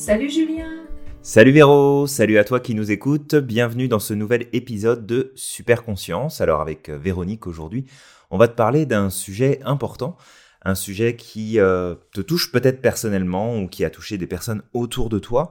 Salut 0.00 0.30
Julien 0.30 0.86
Salut 1.20 1.52
Véro, 1.52 2.06
salut 2.06 2.38
à 2.38 2.44
toi 2.44 2.58
qui 2.58 2.74
nous 2.74 2.90
écoutes, 2.90 3.34
bienvenue 3.34 3.86
dans 3.86 3.98
ce 3.98 4.14
nouvel 4.14 4.46
épisode 4.54 5.04
de 5.04 5.30
Super 5.34 5.84
Conscience. 5.84 6.40
Alors 6.40 6.62
avec 6.62 6.88
euh, 6.88 6.96
Véronique 6.96 7.46
aujourd'hui, 7.46 7.84
on 8.30 8.38
va 8.38 8.48
te 8.48 8.54
parler 8.54 8.86
d'un 8.86 9.10
sujet 9.10 9.60
important, 9.62 10.16
un 10.62 10.74
sujet 10.74 11.16
qui 11.16 11.60
euh, 11.60 11.96
te 12.14 12.22
touche 12.22 12.50
peut-être 12.50 12.80
personnellement 12.80 13.58
ou 13.58 13.68
qui 13.68 13.84
a 13.84 13.90
touché 13.90 14.16
des 14.16 14.26
personnes 14.26 14.62
autour 14.72 15.10
de 15.10 15.18
toi. 15.18 15.50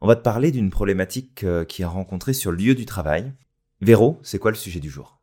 On 0.00 0.08
va 0.08 0.16
te 0.16 0.22
parler 0.22 0.50
d'une 0.50 0.70
problématique 0.70 1.44
euh, 1.44 1.64
qui 1.64 1.84
a 1.84 1.88
rencontré 1.88 2.32
sur 2.32 2.50
le 2.50 2.56
lieu 2.56 2.74
du 2.74 2.86
travail. 2.86 3.32
Véro, 3.80 4.18
c'est 4.24 4.40
quoi 4.40 4.50
le 4.50 4.56
sujet 4.56 4.80
du 4.80 4.90
jour? 4.90 5.20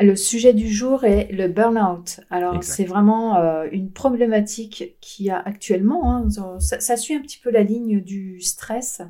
Le 0.00 0.16
sujet 0.16 0.54
du 0.54 0.68
jour 0.68 1.04
est 1.04 1.30
le 1.30 1.46
burn-out. 1.46 2.20
Alors, 2.28 2.64
c'est 2.64 2.84
vraiment 2.84 3.36
euh, 3.36 3.68
une 3.70 3.92
problématique 3.92 4.96
qui 5.00 5.30
a 5.30 5.38
actuellement, 5.38 6.16
hein, 6.16 6.58
ça, 6.58 6.96
suit 6.96 7.14
un 7.14 7.20
petit 7.20 7.38
peu 7.38 7.50
la 7.50 7.62
ligne 7.62 8.00
du 8.00 8.40
stress. 8.40 9.02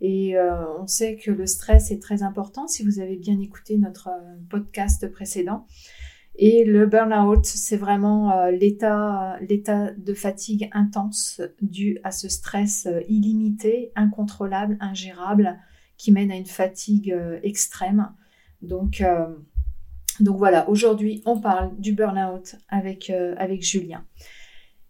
Et 0.00 0.36
euh, 0.36 0.78
on 0.78 0.86
sait 0.86 1.16
que 1.16 1.30
le 1.30 1.46
stress 1.46 1.90
est 1.90 2.00
très 2.00 2.22
important 2.22 2.68
si 2.68 2.84
vous 2.84 3.00
avez 3.00 3.16
bien 3.16 3.38
écouté 3.40 3.76
notre 3.76 4.08
euh, 4.08 4.36
podcast 4.48 5.10
précédent. 5.10 5.66
Et 6.36 6.64
le 6.64 6.86
burn-out, 6.86 7.44
c'est 7.44 7.76
vraiment 7.76 8.46
l'état, 8.46 9.36
l'état 9.40 9.90
de 9.90 10.14
fatigue 10.14 10.70
intense 10.72 11.42
dû 11.60 11.98
à 12.02 12.12
ce 12.12 12.30
stress 12.30 12.88
illimité, 13.08 13.92
incontrôlable, 13.94 14.78
ingérable, 14.80 15.58
qui 15.98 16.12
mène 16.12 16.30
à 16.30 16.36
une 16.36 16.46
fatigue 16.46 17.14
extrême. 17.42 18.10
Donc, 18.62 19.02
donc 20.18 20.36
voilà, 20.36 20.68
aujourd'hui, 20.68 21.22
on 21.24 21.40
parle 21.40 21.70
du 21.78 21.92
burn-out 21.92 22.56
avec, 22.68 23.10
euh, 23.10 23.34
avec 23.38 23.62
Julien. 23.62 24.04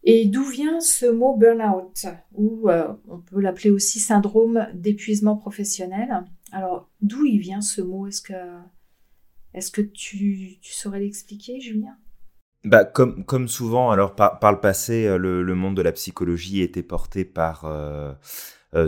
Et 0.02 0.26
d'où 0.26 0.44
vient 0.44 0.80
ce 0.80 1.06
mot 1.06 1.36
burn-out 1.36 2.06
Ou 2.32 2.70
euh, 2.70 2.88
on 3.08 3.18
peut 3.18 3.40
l'appeler 3.40 3.70
aussi 3.70 4.00
syndrome 4.00 4.66
d'épuisement 4.72 5.36
professionnel. 5.36 6.24
Alors, 6.52 6.88
d'où 7.02 7.26
il 7.26 7.38
vient 7.38 7.60
ce 7.60 7.82
mot? 7.82 8.06
Est-ce 8.06 8.22
que, 8.22 8.32
est 9.52 9.70
que 9.70 9.82
tu, 9.82 10.58
saurais 10.62 11.00
l'expliquer, 11.00 11.60
Julien? 11.60 11.96
Bah, 12.64 12.84
comme, 12.84 13.24
comme 13.24 13.46
souvent, 13.46 13.90
alors 13.90 14.14
par, 14.14 14.52
le 14.52 14.60
passé, 14.60 15.06
euh, 15.06 15.18
le, 15.18 15.54
monde 15.54 15.76
de 15.76 15.82
la 15.82 15.92
psychologie 15.92 16.62
était 16.62 16.82
porté 16.82 17.24
par 17.24 17.66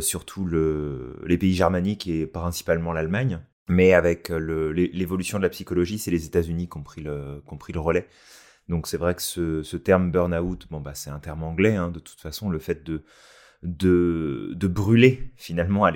surtout 0.01 0.47
le, 0.47 1.21
les 1.27 1.37
pays 1.37 1.55
germaniques 1.55 2.09
et 2.09 2.27
principalement 2.27 2.93
l'Allemagne. 2.93 3.41
Mais 3.69 3.93
avec 3.93 4.31
euh, 4.31 4.73
l'évolution 4.93 5.39
de 5.39 5.43
la 5.43 5.49
psychologie, 5.49 5.99
c'est 5.99 6.11
les 6.11 6.27
États-Unis 6.27 6.69
qui 6.69 6.79
ont 6.79 6.83
pris 6.83 7.03
le, 7.03 7.43
relais. 7.77 8.09
Donc 8.69 8.87
c'est 8.87 8.97
vrai 8.97 9.15
que 9.15 9.23
ce, 9.23 9.77
terme 9.77 10.11
burn-out, 10.11 10.67
bon, 10.71 10.81
bah, 10.81 10.95
c'est 10.95 11.11
un 11.11 11.19
terme 11.19 11.43
anglais, 11.43 11.77
hein, 11.77 11.89
de 11.89 11.99
toute 11.99 12.21
façon, 12.21 12.51
le 12.51 12.59
fait 12.59 12.83
de, 12.85 13.03
brûler 14.67 15.33
finalement 15.37 15.89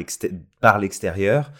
par 0.60 0.78
l'extérieur. 0.78 1.52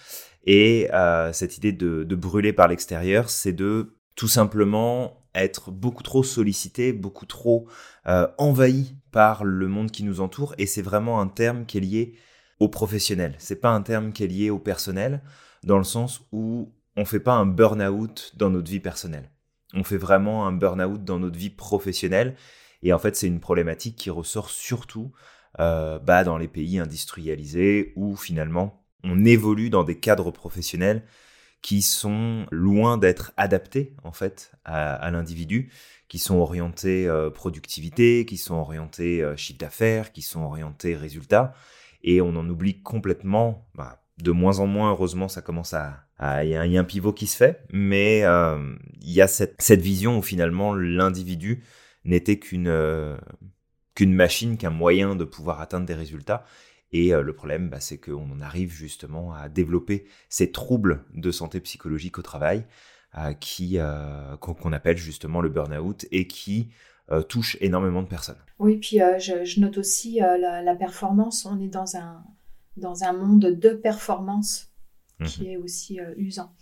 Et 0.44 0.88
euh, 0.92 1.32
cette 1.32 1.58
idée 1.58 1.72
de, 1.72 2.14
brûler 2.14 2.52
par 2.52 2.68
l'extérieur, 2.68 3.28
c'est 3.28 3.52
de 3.52 3.96
tout 4.14 4.28
simplement 4.28 5.22
être 5.34 5.70
beaucoup 5.70 6.02
trop 6.02 6.22
sollicité, 6.22 6.92
beaucoup 6.92 7.26
trop 7.26 7.68
euh, 8.06 8.26
envahi 8.38 8.94
par 9.10 9.44
le 9.44 9.68
monde 9.68 9.90
qui 9.90 10.04
nous 10.04 10.20
entoure. 10.20 10.54
Et 10.56 10.66
c'est 10.66 10.82
vraiment 10.82 11.20
un 11.20 11.26
terme 11.26 11.66
qui 11.66 11.78
est 11.78 11.82
lié 11.82 12.14
au 12.58 12.68
professionnel. 12.68 13.34
C'est 13.38 13.60
pas 13.60 13.70
un 13.70 13.82
terme 13.82 14.12
qui 14.12 14.24
est 14.24 14.28
lié 14.28 14.50
au 14.50 14.58
personnel 14.58 15.20
dans 15.66 15.78
le 15.78 15.84
sens 15.84 16.22
où 16.32 16.72
on 16.96 17.04
fait 17.04 17.20
pas 17.20 17.34
un 17.34 17.44
burn-out 17.44 18.32
dans 18.36 18.48
notre 18.48 18.70
vie 18.70 18.80
personnelle. 18.80 19.30
On 19.74 19.84
fait 19.84 19.98
vraiment 19.98 20.46
un 20.46 20.52
burn-out 20.52 21.04
dans 21.04 21.18
notre 21.18 21.38
vie 21.38 21.50
professionnelle. 21.50 22.36
Et 22.82 22.92
en 22.92 22.98
fait, 22.98 23.16
c'est 23.16 23.26
une 23.26 23.40
problématique 23.40 23.96
qui 23.96 24.08
ressort 24.08 24.48
surtout 24.48 25.12
euh, 25.58 25.98
bah, 25.98 26.24
dans 26.24 26.38
les 26.38 26.48
pays 26.48 26.78
industrialisés 26.78 27.92
où 27.96 28.16
finalement 28.16 28.84
on 29.04 29.24
évolue 29.24 29.68
dans 29.68 29.84
des 29.84 29.98
cadres 29.98 30.30
professionnels 30.30 31.02
qui 31.62 31.82
sont 31.82 32.46
loin 32.50 32.96
d'être 32.96 33.32
adaptés 33.36 33.94
en 34.04 34.12
fait 34.12 34.52
à, 34.64 35.10
l'individu, 35.10 35.72
qui 36.08 36.18
sont 36.18 36.36
orientés 36.36 37.08
euh, 37.08 37.30
productivité, 37.30 38.24
qui 38.24 38.36
sont 38.36 38.54
orientés 38.54 39.22
euh, 39.22 39.36
chiffre 39.36 39.58
d'affaires, 39.58 40.12
qui 40.12 40.22
sont 40.22 40.42
orientés 40.42 40.94
résultats, 40.94 41.54
et 42.04 42.20
on 42.20 42.36
en 42.36 42.48
oublie 42.48 42.82
complètement, 42.82 43.66
bah, 43.74 44.05
de 44.18 44.30
moins 44.30 44.60
en 44.60 44.66
moins, 44.66 44.90
heureusement, 44.90 45.28
ça 45.28 45.42
commence 45.42 45.74
à... 45.74 46.02
Il 46.42 46.48
y, 46.48 46.56
a 46.56 46.62
un 46.62 46.84
pivot 46.84 47.12
qui 47.12 47.26
se 47.26 47.36
fait, 47.36 47.62
mais 47.70 48.22
euh, 48.24 48.74
il 49.02 49.12
y 49.12 49.20
a 49.20 49.28
cette, 49.28 49.80
vision 49.82 50.18
où 50.18 50.22
finalement 50.22 50.74
l'individu 50.74 51.62
n'était 52.06 52.38
qu'une 52.38 52.68
euh, 52.68 53.18
qu'une 53.94 54.14
machine, 54.14 54.56
qu'un 54.56 54.70
moyen 54.70 55.14
de 55.14 55.24
pouvoir 55.24 55.60
atteindre 55.60 55.84
des 55.84 55.94
résultats. 55.94 56.46
Et 56.90 57.12
euh, 57.12 57.20
le 57.20 57.34
problème, 57.34 57.68
bah, 57.68 57.80
c'est 57.80 57.98
qu'on 57.98 58.30
en 58.30 58.40
arrive 58.40 58.72
justement 58.72 59.34
à 59.34 59.50
développer 59.50 60.06
ces 60.30 60.50
troubles 60.52 61.04
de 61.12 61.30
santé 61.30 61.60
psychologique 61.60 62.18
au 62.18 62.22
travail 62.22 62.64
qui 63.40 63.78
qu'on 64.40 64.72
appelle 64.72 64.98
justement 64.98 65.40
le 65.40 65.48
burn-out 65.48 66.04
et 66.12 66.26
qui 66.26 66.68
touche 67.30 67.56
énormément 67.62 68.02
de 68.02 68.08
personnes. 68.08 68.36
Oui, 68.58 68.76
puis 68.76 68.98
je, 68.98 69.58
note 69.60 69.78
aussi 69.78 70.18
la, 70.20 70.74
performance. 70.74 71.46
On 71.46 71.58
est 71.58 71.68
dans 71.68 71.96
un, 71.96 72.22
dans 72.76 73.04
un 73.04 73.12
monde 73.12 73.46
de 73.46 73.70
performance 73.70 74.72
qui 75.24 75.44
mhm. 75.44 75.50
est 75.50 75.56
aussi 75.56 76.00
euh, 76.00 76.14
usant. 76.16 76.52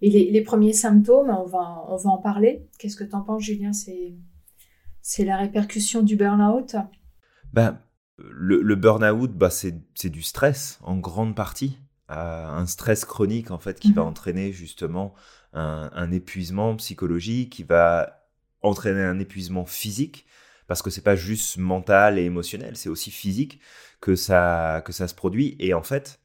Et 0.00 0.10
les, 0.10 0.42
premiers 0.42 0.72
symptômes, 0.72 1.28
on 1.28 1.44
va, 1.44 1.84
on 1.88 1.96
va 1.96 2.10
en 2.10 2.18
parler. 2.18 2.66
Qu'est-ce 2.78 2.96
que 2.96 3.04
tu 3.04 3.14
en 3.14 3.22
penses, 3.22 3.42
Julien? 3.42 3.72
C'est, 3.72 5.24
la 5.24 5.36
répercussion 5.36 6.02
du 6.02 6.16
burn-out? 6.16 6.76
Ben, 7.52 7.80
le, 8.16 8.62
le 8.62 8.74
burn-out, 8.76 9.32
bah, 9.32 9.50
c'est, 9.50 9.74
du 10.04 10.22
stress 10.22 10.78
en 10.82 10.96
grande 10.96 11.34
partie. 11.34 11.78
Euh, 12.10 12.46
un 12.46 12.64
stress 12.64 13.04
chronique 13.04 13.50
en 13.50 13.58
fait 13.58 13.78
qui 13.78 13.92
va 13.92 14.02
mhm. 14.02 14.08
entraîner 14.08 14.52
justement 14.52 15.12
un, 15.52 15.90
un, 15.92 16.10
épuisement 16.10 16.74
psychologique, 16.76 17.52
qui 17.52 17.64
va 17.64 18.26
entraîner 18.62 19.02
un 19.02 19.18
épuisement 19.18 19.66
physique 19.66 20.24
parce 20.68 20.82
que 20.82 20.90
c'est 20.90 21.02
pas 21.02 21.16
juste 21.16 21.56
mental 21.56 22.18
et 22.18 22.22
émotionnel, 22.22 22.76
c'est 22.76 22.90
aussi 22.90 23.10
physique 23.10 23.60
que 24.00 24.14
ça, 24.14 24.82
que 24.84 24.92
ça 24.92 25.08
se 25.08 25.14
produit. 25.14 25.56
Et 25.58 25.74
en 25.74 25.82
fait, 25.82 26.20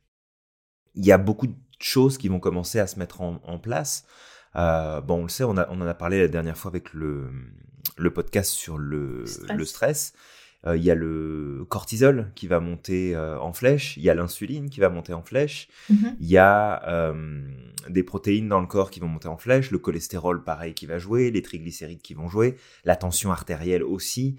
il 0.93 1.05
y 1.05 1.11
a 1.11 1.17
beaucoup 1.17 1.47
de 1.47 1.55
choses 1.79 2.17
qui 2.17 2.27
vont 2.27 2.39
commencer 2.39 2.77
à 2.79 2.85
se 2.85 2.99
mettre 2.99 3.21
en, 3.21 3.57
place. 3.57 4.05
Euh, 4.55 5.01
bon, 5.01 5.19
on 5.19 5.23
le 5.23 5.29
sait, 5.29 5.45
on, 5.45 5.57
a, 5.57 5.67
on, 5.69 5.81
en 5.81 5.87
a 5.87 5.93
parlé 5.93 6.21
la 6.21 6.27
dernière 6.27 6.57
fois 6.57 6.69
avec 6.69 6.93
le, 6.93 7.31
le 7.97 8.13
podcast 8.13 8.51
sur 8.51 8.77
le 8.77 9.23
Le 9.49 9.65
stress. 9.65 10.13
Euh, 10.65 10.77
il 10.77 10.83
y 10.83 10.91
a 10.91 10.95
le 10.95 11.65
cortisol 11.67 12.31
qui 12.35 12.47
va 12.47 12.59
monter 12.59 13.15
euh, 13.15 13.37
en 13.39 13.51
flèche, 13.51 13.97
il 13.97 14.03
y 14.03 14.09
a 14.09 14.15
l'insuline 14.15 14.69
qui 14.69 14.79
va 14.79 14.89
monter 14.89 15.13
en 15.13 15.21
flèche, 15.21 15.67
mhm. 15.89 16.15
il 16.19 16.27
y 16.27 16.37
a 16.37 16.81
euh, 16.87 17.41
des 17.89 18.03
protéines 18.03 18.47
dans 18.47 18.61
le 18.61 18.67
corps 18.67 18.89
qui 18.89 19.01
vont 19.01 19.09
monter 19.09 19.27
en 19.27 19.37
flèche, 19.37 19.71
le 19.71 19.77
cholestérol 19.77 20.43
pareil 20.43 20.73
qui 20.73 20.85
va 20.85 20.99
jouer, 20.99 21.31
les 21.31 21.41
triglycérides 21.41 22.01
qui 22.01 22.13
vont 22.13 22.29
jouer, 22.29 22.55
la 22.85 22.95
tension 22.95 23.31
artérielle 23.31 23.83
aussi, 23.83 24.37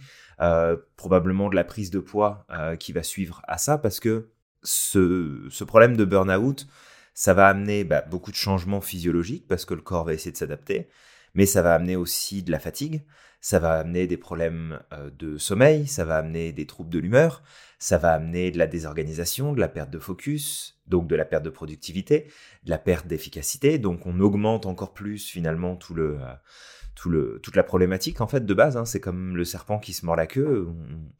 probablement 0.96 1.48
de 1.48 1.54
la 1.54 1.64
prise 1.64 1.90
de 1.90 2.00
poids 2.00 2.46
qui 2.80 2.92
va 2.92 3.02
suivre 3.02 3.40
à 3.46 3.56
ça 3.56 3.78
parce 3.78 4.00
que 4.00 4.30
ce, 4.62 5.46
ce 5.48 5.62
problème 5.62 5.96
de 5.96 6.04
burn-out, 6.04 6.66
ça 7.12 7.34
va 7.34 7.46
amener 7.46 7.84
bah, 7.84 8.02
beaucoup 8.10 8.32
de 8.32 8.36
changements 8.36 8.80
physiologiques 8.80 9.46
parce 9.46 9.64
que 9.64 9.74
le 9.74 9.82
corps 9.82 10.04
va 10.04 10.12
essayer 10.12 10.32
de 10.32 10.36
s'adapter, 10.36 10.88
mais 11.34 11.46
ça 11.46 11.62
va 11.62 11.74
amener 11.74 11.96
aussi 11.96 12.42
de 12.42 12.50
la 12.50 12.58
fatigue, 12.58 13.04
ça 13.44 13.58
va 13.58 13.74
amener 13.74 14.06
des 14.06 14.16
problèmes 14.16 14.80
euh, 14.94 15.10
de 15.10 15.36
sommeil, 15.36 15.86
ça 15.86 16.06
va 16.06 16.16
amener 16.16 16.50
des 16.52 16.64
troubles 16.64 16.88
de 16.88 16.98
l'humeur, 16.98 17.42
ça 17.78 17.98
va 17.98 18.14
amener 18.14 18.50
de 18.50 18.56
la 18.56 18.66
désorganisation, 18.66 19.52
de 19.52 19.60
la 19.60 19.68
perte 19.68 19.90
de 19.90 19.98
focus, 19.98 20.80
donc 20.86 21.08
de 21.08 21.14
la 21.14 21.26
perte 21.26 21.42
de 21.42 21.50
productivité, 21.50 22.32
de 22.62 22.70
la 22.70 22.78
perte 22.78 23.06
d'efficacité, 23.06 23.78
donc 23.78 24.06
on 24.06 24.18
augmente 24.20 24.64
encore 24.64 24.94
plus 24.94 25.28
finalement 25.28 25.78
euh, 25.90 27.38
toute 27.42 27.54
la 27.54 27.62
problématique 27.64 28.22
en 28.22 28.26
fait 28.26 28.46
de 28.46 28.54
base, 28.54 28.78
hein. 28.78 28.86
c'est 28.86 29.00
comme 29.00 29.36
le 29.36 29.44
serpent 29.44 29.78
qui 29.78 29.92
se 29.92 30.06
mord 30.06 30.16
la 30.16 30.26
queue, 30.26 30.66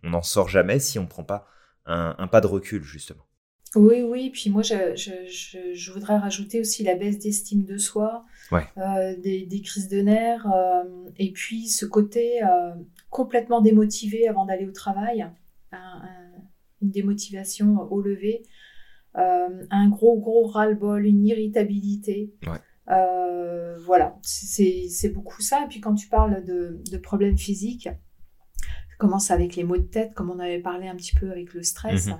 on 0.02 0.08
n'en 0.08 0.22
sort 0.22 0.48
jamais 0.48 0.78
si 0.78 0.98
on 0.98 1.02
ne 1.02 1.08
prend 1.08 1.24
pas 1.24 1.46
un 1.84 2.26
pas 2.28 2.40
de 2.40 2.46
recul 2.46 2.82
justement. 2.82 3.26
Oui, 3.76 4.02
oui. 4.02 4.30
Puis 4.30 4.50
moi, 4.50 4.62
je, 4.62 4.94
je, 4.94 5.74
je, 5.74 5.92
voudrais 5.92 6.16
rajouter 6.16 6.60
aussi 6.60 6.82
la 6.84 6.94
baisse 6.94 7.18
d'estime 7.18 7.64
de 7.64 7.78
soi, 7.78 8.24
euh, 8.52 9.16
des, 9.16 9.46
des, 9.46 9.60
crises 9.62 9.88
de 9.88 10.00
nerfs, 10.00 10.46
euh, 10.46 11.10
et 11.18 11.32
puis 11.32 11.68
ce 11.68 11.86
côté 11.86 12.42
euh, 12.44 12.74
complètement 13.10 13.60
démotivé 13.60 14.28
avant 14.28 14.44
d'aller 14.44 14.66
au 14.66 14.72
travail, 14.72 15.26
une 16.82 16.90
démotivation 16.90 17.90
au 17.90 18.00
lever, 18.00 18.44
un 19.14 19.88
gros, 19.88 20.18
gros 20.18 20.46
ras-le-bol, 20.46 21.04
une 21.06 21.26
irritabilité. 21.26 22.32
voilà, 22.86 24.16
c'est 24.22 25.12
beaucoup 25.12 25.42
ça. 25.42 25.64
Et 25.64 25.68
puis 25.68 25.80
quand 25.80 25.94
tu 25.94 26.08
parles 26.08 26.44
de, 26.44 26.80
de 26.90 26.96
problèmes 26.98 27.38
physiques, 27.38 27.88
commence 28.98 29.30
avec 29.30 29.56
les 29.56 29.64
maux 29.64 29.76
de 29.76 29.82
tête, 29.82 30.14
comme 30.14 30.30
on 30.30 30.38
avait 30.38 30.60
parlé 30.60 30.88
un 30.88 30.94
petit 30.94 31.14
peu 31.14 31.30
avec 31.30 31.52
le 31.54 31.62
stress. 31.62 32.06
Mhm. 32.06 32.18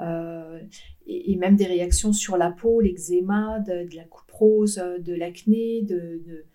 Euh, 0.00 0.60
et, 1.06 1.36
même 1.36 1.56
des 1.56 1.66
réactions 1.66 2.12
sur 2.12 2.36
la 2.36 2.50
peau, 2.50 2.80
l'eczéma, 2.80 3.60
de, 3.60 3.94
la 3.94 4.04
coupe 4.04 4.30
rose, 4.30 4.76
de 4.76 5.14
l'acné, 5.14 5.82
de, 5.82 6.22
de, 6.24 6.46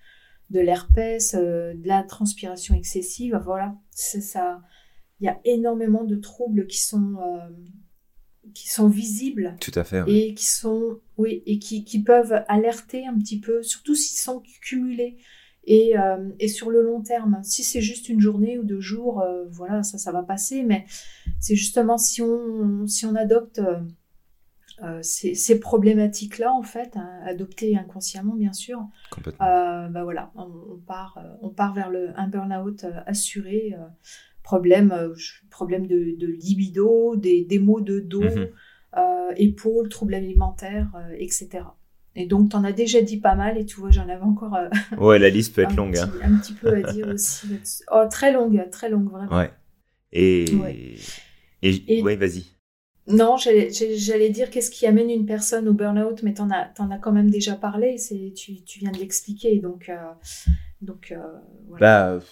de 0.50 0.60
l'herpès, 0.60 1.36
euh, 1.36 1.74
de 1.74 1.88
la 1.88 2.04
transpiration 2.04 2.75
excessive. 2.75 3.39
Voilà, 3.44 3.75
c'est 3.92 4.22
ça. 4.22 4.62
Il 5.19 5.25
y 5.25 5.30
a 5.30 5.39
énormément 5.45 6.04
de 6.04 6.16
troubles 6.16 6.68
qui 6.68 6.81
sont, 6.81 7.16
euh, 7.22 7.50
qui 8.54 8.69
sont 8.69 8.88
visibles. 8.88 9.56
Tout 9.60 9.72
à 9.75 9.83
fait. 9.83 10.04
Et 10.07 10.33
qui 10.33 10.45
sont, 10.45 11.00
oui, 11.18 11.44
et 11.45 11.60
qui, 11.60 11.83
qui, 11.83 12.04
peuvent 12.04 12.44
alerter 12.48 13.06
un 13.06 13.18
petit 13.18 13.40
peu, 13.40 13.63
surtout 13.63 13.95
s'ils 13.95 14.19
sont 14.19 14.42
cumulés. 14.62 15.18
Et, 15.69 16.00
euh, 16.00 16.30
et, 16.40 16.48
sur 16.48 16.69
le 16.69 16.81
long 16.81 17.02
terme, 17.02 17.42
si 17.44 17.62
c'est 17.62 17.81
juste 17.81 18.08
une 18.08 18.22
journée 18.22 18.58
ou 18.58 18.64
deux 18.64 18.80
jours, 18.80 19.22
euh, 19.22 19.44
voilà, 19.52 19.84
ça, 19.84 19.98
ça 19.98 20.14
va 20.14 20.24
passer. 20.24 20.64
Mais 20.64 20.86
c'est 21.40 21.56
justement 21.56 21.98
si 21.98 22.22
on, 22.22 22.88
si 22.88 23.06
on 23.06 23.16
adopte 23.16 23.62
euh, 24.81 25.00
ces, 25.02 25.36
ces 25.36 25.60
problématiques-là, 25.60 26.54
en 26.54 26.64
fait, 26.64 26.96
hein, 26.96 27.19
adoptées 27.25 27.75
inconsciemment, 27.78 28.36
bien 28.36 28.54
sûr, 28.54 28.88
bah 29.40 30.04
voilà, 30.04 30.31
on, 30.36 30.78
part, 30.88 31.19
on 31.42 31.50
part 31.50 31.74
vers 31.74 31.90
le, 31.90 32.18
un 32.18 32.30
burn-out 32.30 32.86
assuré 33.06 33.75
problème, 34.44 35.14
problème 35.50 35.86
de, 35.86 36.16
libido, 36.28 37.18
des, 37.18 37.44
des, 37.44 37.60
maux 37.60 37.81
de 37.81 38.00
dos, 38.00 38.24
euh, 38.24 39.31
épaules, 39.36 39.90
troubles 39.90 40.14
alimentaires, 40.14 40.90
etc. 41.18 41.66
Et 42.19 42.25
donc, 42.25 42.50
tu 42.50 42.56
en 42.56 42.64
as 42.64 42.72
déjà 42.72 43.00
dit 43.00 43.18
pas 43.18 43.36
mal, 43.36 43.60
et 43.60 43.66
tu 43.66 43.80
vois, 43.80 43.92
j'en 43.92 44.10
avais 44.10 44.24
encore. 44.24 44.58
ouais, 44.98 45.19
la 45.19 45.30
liste 45.30 45.54
peut 45.54 45.62
être 45.62 45.75
longue. 45.75 45.98
Hein. 45.98 46.10
Un 46.24 46.38
petit 46.40 46.54
peu 46.54 46.74
à 46.74 46.92
dire 46.92 47.08
aussi. 47.10 47.48
Oh, 47.92 48.06
très 48.10 48.34
longue, 48.34 48.68
très 48.72 48.90
longue, 48.90 49.10
vraiment. 49.12 49.38
Ouais. 49.38 49.52
Et. 50.12 50.46
Et, 51.62 52.02
ouais, 52.02 52.16
vas-y. 52.16 52.46
Non, 53.08 53.38
j'allais 53.38 54.30
dire 54.30 54.50
qu'est-ce 54.50 54.72
qui 54.72 54.88
amène 54.88 55.12
une 55.12 55.28
personne 55.28 55.68
au 55.68 55.74
burn-out, 55.74 56.24
mais 56.24 56.34
tu 56.34 56.42
en, 56.42 56.50
as, 56.50 56.72
en 56.80 56.90
as 56.90 56.98
quand 56.98 57.12
même 57.12 57.30
déjà 57.30 57.56
parlé, 57.56 57.98
tu, 58.36 58.64
tu 58.64 58.80
viens 58.80 58.92
de 58.92 58.98
l'expliquer. 58.98 59.60
Donc, 59.60 59.92
donc 60.81 61.14
voilà. 61.68 62.18
Bah, 62.18 62.25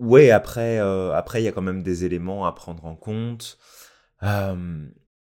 ouais, 0.00 0.32
après, 0.32 0.80
euh, 0.80 1.12
après, 1.14 1.40
il 1.40 1.44
y 1.44 1.48
a 1.48 1.52
quand 1.52 1.62
même 1.62 1.84
des 1.84 2.04
éléments 2.04 2.46
à 2.46 2.52
prendre 2.52 2.84
en 2.84 2.96
compte. 2.96 3.58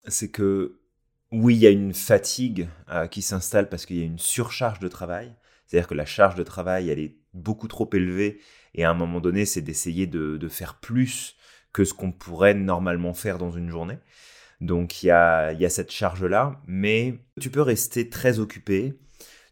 c'est 0.07 0.31
que, 0.31 0.79
oui, 1.33 1.55
il 1.55 1.61
y 1.61 1.67
a 1.67 1.71
une 1.71 1.95
fatigue 1.95 2.69
euh, 2.89 3.07
qui 3.07 3.23
s'installe 3.23 3.67
parce 3.67 3.87
qu'il 3.87 3.97
y 3.97 4.01
a 4.03 4.05
une 4.05 4.19
surcharge 4.19 4.79
de 4.79 4.87
travail. 4.87 5.33
C'est-à-dire 5.65 5.87
que 5.87 5.95
la 5.95 6.05
charge 6.05 6.35
de 6.35 6.43
travail, 6.43 6.89
elle 6.89 6.99
est 6.99 7.15
beaucoup 7.33 7.67
trop 7.67 7.89
élevée. 7.91 8.39
Et 8.75 8.83
à 8.83 8.91
un 8.91 8.93
moment 8.93 9.19
donné, 9.19 9.45
c'est 9.45 9.61
d'essayer 9.61 10.05
de, 10.05 10.47
faire 10.47 10.75
plus 10.75 11.35
que 11.73 11.85
ce 11.85 11.95
qu'on 11.95 12.11
pourrait 12.11 12.53
normalement 12.53 13.15
faire 13.15 13.39
dans 13.39 13.49
une 13.49 13.71
journée. 13.71 13.97
Donc 14.61 15.01
il 15.01 15.07
y 15.07 15.11
a, 15.11 15.69
cette 15.69 15.91
charge-là. 15.91 16.61
Mais 16.67 17.15
tu 17.41 17.49
peux 17.49 17.63
rester 17.63 18.09
très 18.09 18.37
occupé. 18.37 18.93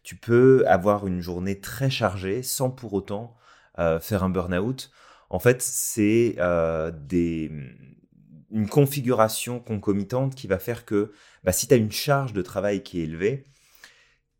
Tu 0.04 0.14
peux 0.14 0.64
avoir 0.68 1.08
une 1.08 1.20
journée 1.20 1.60
très 1.60 1.90
chargée 1.90 2.44
sans 2.44 2.70
pour 2.70 2.92
autant 2.92 3.36
euh, 3.80 3.98
faire 3.98 4.22
un 4.22 4.30
burn-out. 4.30 4.92
En 5.30 5.40
fait, 5.40 5.60
c'est 5.62 6.36
euh, 6.38 6.92
une 8.52 8.68
configuration 8.68 9.60
concomitante 9.60 10.34
qui 10.34 10.46
va 10.46 10.58
faire 10.58 10.84
que 10.84 11.12
bah, 11.42 11.52
si 11.52 11.66
tu 11.66 11.74
as 11.74 11.78
une 11.78 11.90
charge 11.90 12.32
de 12.32 12.42
travail 12.42 12.82
qui 12.82 13.00
est 13.00 13.04
élevée, 13.04 13.46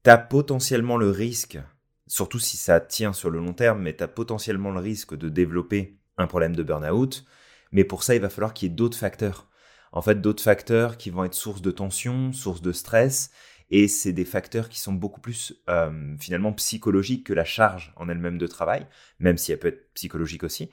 tu 0.05 0.11
as 0.11 0.19
potentiellement 0.19 0.97
le 0.97 1.11
risque, 1.11 1.59
surtout 2.07 2.39
si 2.39 2.57
ça 2.57 2.79
tient 2.79 3.13
sur 3.13 3.31
le 3.31 3.39
long 3.39 3.55
terme, 3.55 3.83
mais 3.83 3.97
tu 3.97 4.05
as 4.05 4.09
potentiellement 4.09 4.71
le 4.71 4.81
risque 4.81 5.17
de 5.17 5.29
développer 5.29 5.99
un 6.19 6.27
problème 6.27 6.55
de 6.55 6.63
burn-out. 6.63 7.25
Mais 7.73 7.85
pour 7.85 8.03
ça, 8.03 8.15
il 8.15 8.21
va 8.21 8.29
falloir 8.29 8.53
qu'il 8.53 8.69
y 8.69 8.73
ait 8.73 8.75
d'autres 8.75 8.99
facteurs. 8.99 9.49
En 9.93 10.03
fait, 10.03 10.21
d'autres 10.21 10.43
facteurs 10.43 10.97
qui 10.99 11.11
vont 11.11 11.25
être 11.25 11.35
source 11.35 11.63
de 11.63 11.71
tension, 11.71 12.33
source 12.33 12.63
de 12.63 12.73
stress, 12.73 13.31
et 13.71 13.89
c'est 13.89 14.13
des 14.13 14.27
facteurs 14.27 14.69
qui 14.69 14.79
sont 14.79 14.93
beaucoup 14.93 15.21
plus 15.21 15.55
euh, 15.71 16.15
finalement 16.19 16.53
psychologiques 16.53 17.25
que 17.25 17.33
la 17.33 17.45
charge 17.45 17.95
en 17.97 18.11
elle-même 18.11 18.37
de 18.37 18.47
travail, 18.47 18.87
même 19.19 19.39
si 19.39 19.53
elle 19.53 19.59
peut 19.59 19.69
être 19.69 19.95
psychologique 19.95 20.45
aussi. 20.45 20.71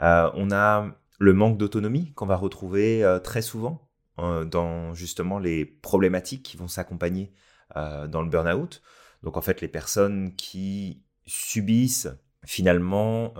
Euh, 0.00 0.30
on 0.34 0.50
a 0.50 0.99
le 1.20 1.32
manque 1.32 1.56
d'autonomie 1.56 2.12
qu'on 2.14 2.26
va 2.26 2.34
retrouver 2.34 3.04
euh, 3.04 3.20
très 3.20 3.42
souvent 3.42 3.86
dans 4.18 4.92
justement 4.92 5.38
les 5.38 5.64
problématiques 5.64 6.42
qui 6.42 6.58
vont 6.58 6.68
s'accompagner 6.68 7.32
dans 7.74 8.20
le 8.20 8.28
burn-out. 8.28 8.82
Donc 9.22 9.38
en 9.38 9.40
fait, 9.40 9.62
les 9.62 9.68
personnes 9.68 10.36
qui 10.36 11.02
subissent 11.24 12.08
finalement 12.44 13.32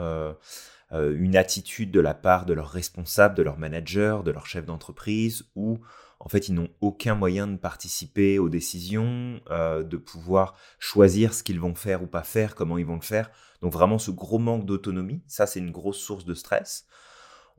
une 0.90 1.36
attitude 1.36 1.90
de 1.90 2.00
la 2.00 2.14
part 2.14 2.46
de 2.46 2.54
leurs 2.54 2.70
responsables, 2.70 3.34
de 3.34 3.42
leurs 3.42 3.58
managers, 3.58 4.20
de 4.24 4.30
leur 4.30 4.46
chef 4.46 4.64
d'entreprise, 4.64 5.50
ou 5.54 5.80
en 6.20 6.28
fait, 6.28 6.48
ils 6.48 6.54
n'ont 6.54 6.68
aucun 6.82 7.14
moyen 7.14 7.46
de 7.46 7.56
participer 7.56 8.38
aux 8.38 8.50
décisions, 8.50 9.40
euh, 9.50 9.82
de 9.82 9.96
pouvoir 9.96 10.54
choisir 10.78 11.32
ce 11.32 11.42
qu'ils 11.42 11.58
vont 11.58 11.74
faire 11.74 12.02
ou 12.02 12.06
pas 12.06 12.22
faire, 12.22 12.54
comment 12.54 12.76
ils 12.76 12.84
vont 12.84 12.96
le 12.96 13.00
faire. 13.00 13.30
Donc 13.62 13.72
vraiment 13.72 13.98
ce 13.98 14.10
gros 14.10 14.38
manque 14.38 14.66
d'autonomie, 14.66 15.22
ça 15.26 15.46
c'est 15.46 15.60
une 15.60 15.70
grosse 15.70 15.98
source 15.98 16.26
de 16.26 16.34
stress. 16.34 16.86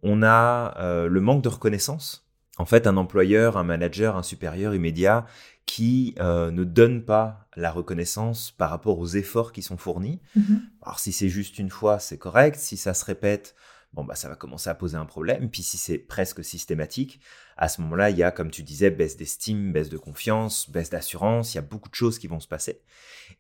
On 0.04 0.24
a 0.24 0.76
euh, 0.80 1.08
le 1.08 1.22
manque 1.22 1.44
de 1.44 1.50
reconnaissance. 1.50 2.28
En 2.58 2.66
fait, 2.66 2.86
un 2.86 2.98
employeur, 2.98 3.58
un 3.58 3.64
manager, 3.64 4.18
un 4.18 4.24
supérieur 4.24 4.76
immédiat 4.76 5.26
qui 5.66 6.16
euh, 6.20 6.52
ne 6.52 6.64
donne 6.64 7.04
pas 7.04 7.48
la 7.56 7.72
reconnaissance 7.72 8.52
par 8.52 8.70
rapport 8.70 9.00
aux 9.00 9.08
efforts 9.08 9.52
qui 9.54 9.62
sont 9.62 9.78
fournis. 9.78 10.20
Mm-hmm. 10.38 10.60
Alors 10.82 11.00
si 11.00 11.12
c'est 11.12 11.30
juste 11.30 11.60
une 11.60 11.70
fois, 11.70 12.00
c'est 12.00 12.18
correct. 12.18 12.60
Si 12.60 12.78
ça 12.78 12.94
se 12.94 13.06
répète, 13.06 13.56
bon 13.94 14.04
bah 14.04 14.16
ça 14.16 14.30
va 14.30 14.36
commencer 14.36 14.70
à 14.70 14.76
poser 14.76 14.98
un 14.98 15.06
problème. 15.06 15.50
Puis 15.50 15.64
si 15.64 15.78
c'est 15.78 15.98
presque 15.98 16.44
systématique, 16.44 17.20
à 17.58 17.68
ce 17.68 17.82
moment-là, 17.82 18.10
il 18.10 18.18
y 18.18 18.24
a, 18.24 18.32
comme 18.32 18.50
tu 18.50 18.64
disais, 18.64 18.90
baisse 18.90 19.18
d'estime, 19.18 19.72
baisse 19.72 19.90
de 19.90 19.98
confiance, 19.98 20.70
baisse 20.70 20.90
d'assurance, 20.90 21.54
il 21.54 21.58
y 21.58 21.60
a 21.60 21.64
beaucoup 21.64 21.90
de 21.90 21.96
choses 21.96 22.18
qui 22.18 22.28
vont 22.28 22.40
se 22.40 22.48
passer. 22.48 22.82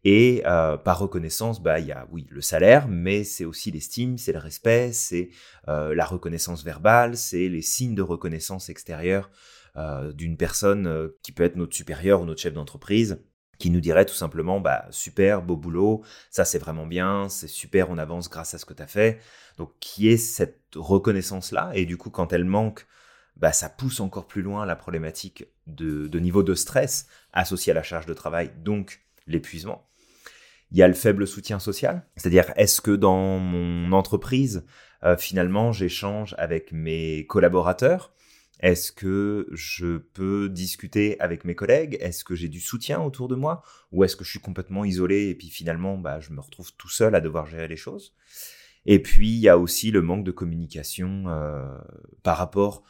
Et 0.03 0.43
euh, 0.45 0.77
par 0.77 0.99
reconnaissance, 0.99 1.61
bah, 1.61 1.79
il 1.79 1.87
y 1.87 1.91
a, 1.91 2.07
oui, 2.11 2.27
le 2.29 2.41
salaire, 2.41 2.87
mais 2.87 3.23
c'est 3.23 3.45
aussi 3.45 3.71
l'estime, 3.71 4.17
c'est 4.17 4.33
le 4.33 4.39
respect, 4.39 4.91
c'est 4.93 5.29
euh, 5.67 5.95
la 5.95 6.05
reconnaissance 6.05 6.63
verbale, 6.63 7.17
c'est 7.17 7.49
les 7.49 7.61
signes 7.61 7.95
de 7.95 8.01
reconnaissance 8.01 8.69
extérieure 8.69 9.31
euh, 9.77 10.11
d'une 10.11 10.37
personne 10.37 11.09
qui 11.23 11.31
peut 11.31 11.43
être 11.43 11.55
notre 11.55 11.75
supérieur 11.75 12.21
ou 12.21 12.25
notre 12.25 12.41
chef 12.41 12.53
d'entreprise 12.53 13.23
qui 13.61 13.69
nous 13.69 13.79
dirait 13.79 14.05
tout 14.05 14.15
simplement 14.15 14.59
bah 14.59 14.85
super 14.89 15.41
beau 15.41 15.55
boulot 15.55 16.03
ça 16.29 16.45
c'est 16.45 16.59
vraiment 16.59 16.87
bien 16.87 17.29
c'est 17.29 17.47
super 17.47 17.89
on 17.89 17.97
avance 17.97 18.29
grâce 18.29 18.53
à 18.53 18.57
ce 18.57 18.65
que 18.65 18.73
tu 18.73 18.83
as 18.83 18.87
fait 18.87 19.19
donc 19.57 19.71
qui 19.79 20.09
est 20.09 20.17
cette 20.17 20.61
reconnaissance 20.75 21.51
là 21.51 21.71
et 21.73 21.85
du 21.85 21.97
coup 21.97 22.09
quand 22.09 22.33
elle 22.33 22.45
manque 22.45 22.85
bah, 23.37 23.51
ça 23.51 23.69
pousse 23.69 23.99
encore 23.99 24.27
plus 24.27 24.41
loin 24.41 24.65
la 24.65 24.75
problématique 24.75 25.45
de, 25.67 26.19
niveau 26.19 26.43
de 26.43 26.53
stress 26.53 27.07
associé 27.33 27.71
à 27.71 27.73
la 27.73 27.83
charge 27.83 28.05
de 28.05 28.13
travail, 28.13 28.51
donc 28.63 29.01
l'épuisement. 29.27 29.87
Il 30.71 30.77
y 30.77 30.83
a 30.83 30.87
le 30.87 30.93
faible 30.93 31.27
soutien 31.27 31.59
social, 31.59 32.05
c'est-à-dire 32.15 32.53
est-ce 32.55 32.81
que 32.81 32.91
dans 32.91 33.39
mon 33.39 33.91
entreprise, 33.91 34.65
euh, 35.03 35.17
finalement, 35.17 35.71
j'échange 35.71 36.35
avec 36.37 36.71
mes 36.71 37.25
collaborateurs 37.25 38.13
Est-ce 38.61 38.91
que 38.91 39.47
je 39.51 39.97
peux 39.97 40.47
discuter 40.47 41.19
avec 41.19 41.45
mes 41.45 41.55
collègues? 41.55 41.97
Est-ce 41.99 42.23
que 42.23 42.35
j'ai 42.35 42.47
du 42.47 42.59
soutien 42.59 43.01
autour 43.01 43.27
de 43.27 43.35
moi? 43.35 43.63
Ou 43.91 44.03
est-ce 44.03 44.15
que 44.15 44.23
je 44.23 44.29
suis 44.29 44.39
complètement 44.39 44.85
isolé 44.85 45.29
et 45.29 45.35
puis 45.35 45.49
finalement, 45.49 45.97
bah, 45.97 46.19
je 46.19 46.31
me 46.31 46.39
retrouve 46.39 46.71
tout 46.77 46.89
seul 46.89 47.15
à 47.15 47.21
devoir 47.21 47.47
gérer 47.47 47.67
les 47.67 47.75
choses? 47.75 48.15
Et 48.85 49.01
puis, 49.01 49.29
il 49.29 49.39
y 49.39 49.49
a 49.49 49.57
aussi 49.57 49.91
le 49.91 50.01
manque 50.01 50.23
de 50.23 50.31
communication 50.31 51.25
euh, 51.27 51.77
par 52.23 52.37
rapport 52.37 52.83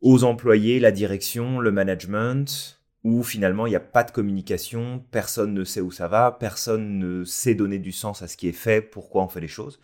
aux 0.00 0.22
employés, 0.24 0.80
la 0.80 0.92
direction, 0.92 1.60
le 1.60 1.72
management, 1.72 2.80
où 3.04 3.22
finalement 3.22 3.66
il 3.66 3.70
n'y 3.70 3.76
a 3.76 3.80
pas 3.80 4.02
de 4.04 4.10
communication, 4.10 5.04
personne 5.10 5.54
ne 5.54 5.64
sait 5.64 5.80
où 5.80 5.90
ça 5.90 6.08
va, 6.08 6.32
personne 6.32 6.98
ne 6.98 7.24
sait 7.24 7.54
donner 7.54 7.78
du 7.78 7.92
sens 7.92 8.22
à 8.22 8.28
ce 8.28 8.36
qui 8.36 8.48
est 8.48 8.52
fait, 8.52 8.80
pourquoi 8.80 9.22
on 9.22 9.28
fait 9.28 9.40
les 9.40 9.48
choses. 9.48 9.80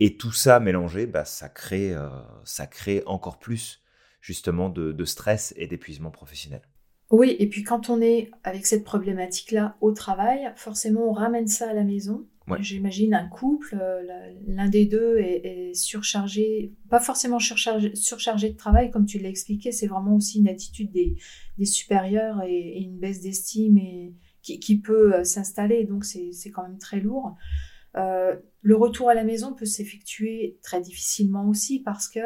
Et 0.00 0.16
tout 0.16 0.32
ça 0.32 0.58
mélangé, 0.58 1.06
bah, 1.06 1.24
ça, 1.24 1.48
crée, 1.48 1.94
euh, 1.94 2.08
ça 2.44 2.66
crée 2.66 3.02
encore 3.06 3.38
plus 3.38 3.83
justement 4.24 4.70
de 4.70 5.04
stress 5.04 5.52
et 5.56 5.66
d'épuisement 5.66 6.10
professionnel. 6.10 6.62
Oui, 7.10 7.36
et 7.38 7.46
puis 7.48 7.62
quand 7.62 7.90
on 7.90 8.00
est 8.00 8.30
avec 8.42 8.64
cette 8.64 8.82
problématique-là 8.82 9.76
au 9.80 9.92
travail, 9.92 10.50
forcément 10.56 11.10
on 11.10 11.12
ramène 11.12 11.46
ça 11.46 11.68
à 11.68 11.74
la 11.74 11.84
maison 11.84 12.26
J'imagine 12.60 13.14
un 13.14 13.26
couple, 13.26 13.78
euh, 13.80 14.02
l'un 14.46 14.68
des 14.68 14.84
deux 14.84 15.16
est, 15.18 15.72
surchargé, 15.74 16.74
pas 16.90 17.00
forcément 17.00 17.38
surchargé, 17.38 17.94
surchargé, 17.94 18.50
de 18.50 18.56
travail, 18.56 18.90
comme 18.90 19.06
tu 19.06 19.18
l'as 19.18 19.30
expliqué, 19.30 19.72
c'est 19.72 19.86
vraiment 19.86 20.14
aussi 20.14 20.40
une 20.40 20.48
attitude 20.48 20.92
des, 20.92 21.16
supérieurs 21.64 22.42
et, 22.42 22.82
une 22.82 22.98
baisse 22.98 23.22
d'estime 23.22 23.78
et, 23.78 24.14
qui, 24.42 24.78
peut 24.78 25.14
euh, 25.14 25.24
s'installer, 25.24 25.84
donc 25.84 26.04
c'est 26.04 26.50
quand 26.50 26.62
même 26.62 26.78
très 26.78 27.00
lourd. 27.00 27.34
Euh, 27.96 28.36
le 28.60 28.76
retour 28.76 29.08
à 29.08 29.14
la 29.14 29.24
maison 29.24 29.54
peut 29.54 29.64
s'effectuer 29.64 30.58
très 30.62 30.82
difficilement 30.82 31.48
aussi 31.48 31.80
parce 31.80 32.08
que 32.08 32.20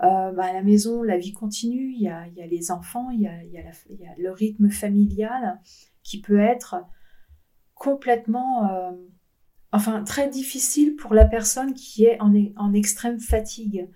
bah, 0.00 0.44
à 0.44 0.52
la 0.52 0.62
maison, 0.62 1.02
la 1.02 1.18
vie 1.18 1.32
continue, 1.32 1.92
il 1.92 2.02
y 2.02 2.08
a, 2.08 2.26
les 2.46 2.70
enfants, 2.70 3.10
il 3.10 3.20
y 3.20 3.26
a, 3.26 4.14
le 4.18 4.30
rythme 4.30 4.70
familial 4.70 5.60
qui 6.02 6.20
peut 6.20 6.40
être 6.40 6.76
complètement 7.74 8.94
enfin 9.72 10.02
très 10.02 10.28
difficile 10.28 10.96
pour 10.96 11.14
la 11.14 11.24
personne 11.24 11.74
qui 11.74 12.04
est 12.04 12.18
en, 12.20 12.72
extrême 12.72 13.20
fatigue, 13.20 13.88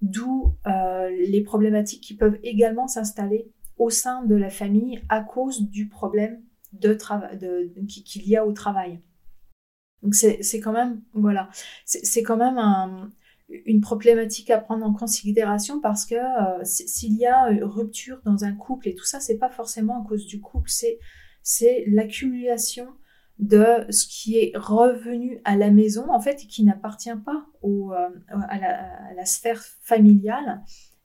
d'où 0.00 0.56
euh, 0.66 1.10
les 1.10 1.42
problématiques 1.42 2.02
qui 2.02 2.16
peuvent 2.16 2.38
également 2.42 2.88
s'installer 2.88 3.50
au 3.76 3.90
sein 3.90 4.24
de 4.24 4.34
la 4.34 4.50
famille 4.50 5.02
à 5.08 5.20
cause 5.20 5.68
du 5.68 5.88
problème 5.88 6.42
de 6.72 6.94
travail 6.94 7.38
qu'il 7.86 8.28
y 8.28 8.36
a 8.36 8.46
au 8.46 8.52
travail. 8.52 9.00
Donc 10.02 10.14
c'est 10.14 10.60
quand 10.60 10.72
même 10.72 11.02
voilà, 11.12 11.50
c'est 11.84 12.22
quand 12.22 12.36
même 12.36 12.58
un, 12.58 13.10
une 13.48 13.80
problématique 13.80 14.50
à 14.50 14.58
prendre 14.58 14.84
en 14.84 14.92
considération 14.92 15.80
parce 15.80 16.04
que 16.04 16.16
s'il 16.64 17.14
y 17.14 17.26
a 17.26 17.48
rupture 17.62 18.20
dans 18.24 18.44
un 18.44 18.52
couple 18.52 18.88
et 18.88 18.94
tout 18.94 19.04
ça, 19.04 19.20
c'est 19.20 19.38
pas 19.38 19.50
forcément 19.50 20.02
à 20.04 20.06
cause 20.06 20.26
du 20.26 20.40
couple, 20.40 20.68
c'est 20.70 20.98
c'est 21.42 21.84
l'accumulation 21.86 22.88
de 23.38 23.86
ce 23.90 24.06
qui 24.06 24.36
est 24.36 24.52
revenu 24.56 25.40
à 25.44 25.56
la 25.56 25.70
maison, 25.70 26.10
en 26.12 26.20
fait, 26.20 26.44
et 26.44 26.46
qui 26.46 26.64
n'appartient 26.64 27.16
pas 27.24 27.46
au, 27.62 27.92
euh, 27.92 28.08
à, 28.28 29.14
la, 29.14 29.24
sphère 29.24 29.62
familiale. 29.80 30.62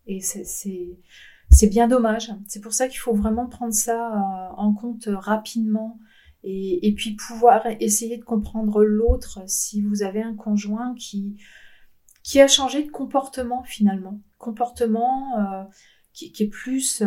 Et 0.08 0.20
c'est 0.20 1.68
bien 1.68 1.88
dommage. 1.88 2.32
C'est 2.48 2.60
pour 2.60 2.74
ça 2.74 2.88
qu'il 2.88 3.00
faut 3.00 3.14
vraiment 3.14 3.48
prendre 3.48 3.74
ça 3.74 4.12
euh, 4.12 4.54
en 4.58 4.74
compte 4.74 5.08
rapidement 5.08 6.00
et, 6.44 6.88
et, 6.88 6.94
puis 6.94 7.16
pouvoir 7.16 7.66
essayer 7.80 8.18
de 8.18 8.24
comprendre 8.24 8.84
l'autre 8.84 9.40
si 9.48 9.82
vous 9.82 10.04
avez 10.04 10.22
un 10.22 10.36
conjoint 10.36 10.94
qui, 10.96 11.38
qui 12.24 12.42
a 12.42 12.48
changé 12.48 12.84
de 12.84 12.90
comportement 12.90 13.64
finalement. 13.64 14.20
Comportement 14.38 15.38
euh, 15.40 15.64
qui, 16.14 16.32
est 16.40 16.48
plus 16.48 17.04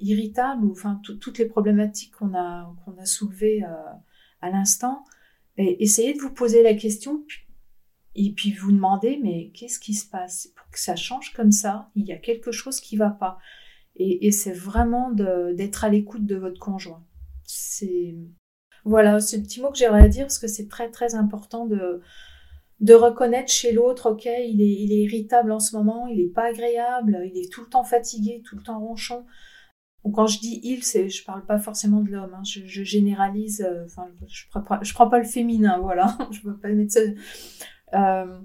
irritable, 0.00 0.64
ou 0.64 0.72
enfin 0.72 1.00
toutes 1.02 1.38
les 1.38 1.46
problématiques 1.46 2.14
qu'on 2.14 2.34
a, 2.34 2.74
qu'on 2.84 2.96
a 2.96 3.04
soulevées 3.04 3.62
à 4.40 4.50
l'instant, 4.50 5.04
essayez 5.56 6.14
de 6.14 6.20
vous 6.20 6.32
poser 6.32 6.62
la 6.62 6.74
question 6.74 7.24
et 8.16 8.32
puis 8.32 8.52
vous 8.52 8.72
demander 8.72 9.20
mais 9.22 9.50
qu'est-ce 9.54 9.78
qui 9.78 9.94
se 9.94 10.08
passe? 10.08 10.48
Pour 10.56 10.68
que 10.70 10.78
ça 10.78 10.96
change 10.96 11.32
comme 11.34 11.52
ça 11.52 11.90
Il 11.94 12.06
y 12.06 12.12
a 12.12 12.16
quelque 12.16 12.50
chose 12.50 12.80
qui 12.80 12.96
va 12.96 13.10
pas. 13.10 13.38
Et, 13.98 14.30
c'est 14.30 14.52
vraiment 14.52 15.10
d'être 15.10 15.84
à 15.84 15.88
l'écoute 15.88 16.26
de 16.26 16.36
votre 16.36 16.60
conjoint. 16.60 17.02
C'est 17.44 18.14
voilà, 18.84 19.20
c'est 19.20 19.38
le 19.38 19.42
petit 19.42 19.60
mot 19.60 19.70
que 19.70 19.78
j'aimerais 19.78 20.08
dire 20.08 20.26
parce 20.26 20.38
que 20.38 20.46
c'est 20.46 20.68
très 20.68 20.90
très 20.90 21.14
important 21.14 21.66
de 21.66 22.00
de 22.80 22.94
reconnaître 22.94 23.50
chez 23.50 23.72
l'autre, 23.72 24.10
ok, 24.12 24.26
il 24.26 24.60
est, 24.60 24.94
est 24.94 25.02
irritable 25.02 25.50
en 25.52 25.60
ce 25.60 25.76
moment, 25.76 26.06
il 26.06 26.20
est 26.20 26.32
pas 26.32 26.48
agréable, 26.48 27.22
il 27.24 27.38
est 27.38 27.50
tout 27.50 27.62
le 27.62 27.68
temps 27.68 27.84
fatigué, 27.84 28.42
tout 28.44 28.56
le 28.56 28.62
temps 28.62 28.80
ronchon 28.80 29.24
quand 30.12 30.26
je 30.26 30.38
dis 30.40 30.60
il, 30.62 30.82
c'est, 30.82 31.08
je 31.08 31.24
parle 31.24 31.44
pas 31.44 31.58
forcément 31.58 32.00
de 32.00 32.10
l'homme. 32.10 32.34
Hein. 32.34 32.42
je, 32.44 32.82
généralise. 32.82 33.60
Euh, 33.62 33.84
enfin, 33.84 34.08
je 34.26 34.44
je 34.82 34.94
prends 34.94 35.08
pas 35.08 35.18
le 35.18 35.24
féminin, 35.24 35.78
voilà. 35.78 36.16
je 36.30 36.40
peux 36.42 36.56
pas 36.56 36.68
mettre 36.68 36.92
ça. 36.92 37.00
Euh, 37.94 38.38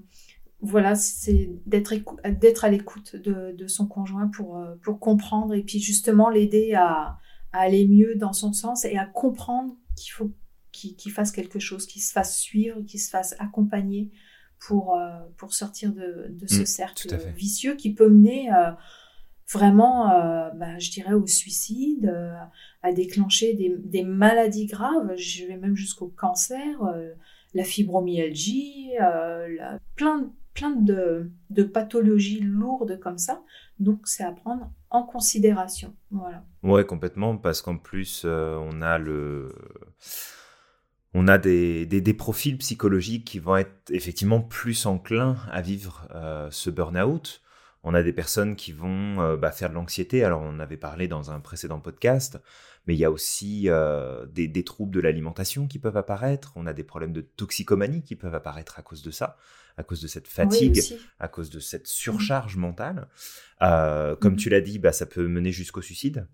voilà, 0.61 0.93
c'est 0.93 1.49
d'être 1.65 1.93
d'être 2.39 2.65
à 2.65 2.69
l'écoute 2.69 3.15
de, 3.15 3.67
son 3.67 3.87
conjoint 3.87 4.27
pour 4.27 4.57
euh, 4.57 4.75
pour 4.83 4.99
comprendre 4.99 5.55
et 5.55 5.63
puis 5.63 5.79
justement 5.79 6.29
l'aider 6.29 6.75
à, 6.75 7.17
aller 7.51 7.87
mieux 7.87 8.15
dans 8.15 8.33
son 8.33 8.53
sens 8.53 8.85
et 8.85 8.97
à 8.97 9.05
comprendre 9.05 9.73
qu'il 9.97 10.11
faut 10.11 10.31
qu'il 10.71 11.11
fasse 11.11 11.31
quelque 11.31 11.59
chose, 11.59 11.85
qu'il 11.85 12.01
se 12.01 12.11
fasse 12.11 12.37
suivre, 12.39 12.81
qu'il 12.81 12.99
se 12.99 13.09
fasse 13.09 13.35
accompagner 13.39 14.09
pour 14.59 14.97
pour 15.37 15.53
sortir 15.53 15.91
de, 15.91 16.45
ce 16.47 16.61
mmh, 16.61 16.65
cercle 16.65 17.17
vicieux 17.35 17.75
qui 17.75 17.93
peut 17.93 18.09
mener 18.09 18.49
vraiment, 19.51 20.11
euh, 20.11 20.49
bah, 20.51 20.77
je 20.79 20.91
dirais, 20.91 21.13
au 21.13 21.27
suicide, 21.27 22.05
euh, 22.13 22.33
à 22.83 22.93
déclencher 22.93 23.53
des, 23.53 24.03
maladies 24.03 24.65
graves, 24.65 25.15
je 25.17 25.45
vais 25.45 25.57
même 25.57 25.75
jusqu'au 25.75 26.07
cancer, 26.07 26.83
euh, 26.83 27.11
la 27.53 27.63
fibromyalgie, 27.63 28.91
plein, 29.95 30.31
plein 30.53 30.71
de, 30.71 31.29
pathologies 31.73 32.39
lourdes 32.39 32.99
comme 32.99 33.17
ça. 33.17 33.43
Donc, 33.79 34.01
c'est 34.05 34.23
à 34.23 34.31
prendre 34.31 34.71
en 34.89 35.03
considération. 35.03 35.93
Voilà. 36.11 36.45
Ouais, 36.63 36.85
complètement, 36.85 37.37
parce 37.37 37.61
qu'en 37.61 37.77
plus, 37.77 38.25
on 38.25 38.81
a 38.81 38.97
le 38.97 39.53
on 41.13 41.27
a 41.27 41.37
des, 41.37 41.85
des, 41.85 42.13
profils 42.13 42.57
psychologiques 42.57 43.25
qui 43.25 43.39
vont 43.39 43.57
être 43.57 43.89
effectivement 43.89 44.41
plus 44.41 44.85
enclins 44.85 45.37
à 45.51 45.61
vivre 45.61 46.07
ce 46.51 46.69
burn-out. 46.69 47.41
On 47.83 47.93
a 47.93 48.03
des 48.03 48.13
personnes 48.13 48.55
qui 48.55 48.71
vont 48.71 49.21
euh, 49.21 49.37
bah, 49.37 49.51
faire 49.51 49.69
de 49.69 49.75
l'anxiété. 49.75 50.23
Alors, 50.23 50.41
on 50.41 50.59
avait 50.59 50.77
parlé 50.77 51.07
dans 51.07 51.31
un 51.31 51.39
précédent 51.39 51.79
podcast, 51.79 52.39
mais 52.85 52.93
il 52.93 52.99
y 52.99 53.05
a 53.05 53.11
aussi 53.11 53.63
euh, 53.69 54.25
des, 54.27 54.63
troubles 54.63 54.93
de 54.93 54.99
l'alimentation 54.99 55.67
qui 55.67 55.79
peuvent 55.79 55.97
apparaître. 55.97 56.53
On 56.55 56.67
a 56.67 56.73
des 56.73 56.83
problèmes 56.83 57.13
de 57.13 57.21
toxicomanie 57.21 58.03
qui 58.03 58.15
peuvent 58.15 58.35
apparaître 58.35 58.77
à 58.77 58.83
cause 58.83 59.01
de 59.01 59.09
ça, 59.09 59.37
à 59.77 59.83
cause 59.83 60.01
de 60.01 60.07
cette 60.07 60.27
fatigue, 60.27 60.79
à 61.19 61.27
cause 61.27 61.49
de 61.49 61.59
cette 61.59 61.87
surcharge 61.87 62.55
mentale. 62.55 63.07
Euh, 63.63 64.15
comme 64.15 64.35
tu 64.35 64.49
l'as 64.49 64.61
dit, 64.61 64.77
bah, 64.77 64.91
ça 64.91 65.07
peut 65.07 65.27
mener 65.27 65.51
jusqu'au 65.51 65.81
suicide. 65.81 66.27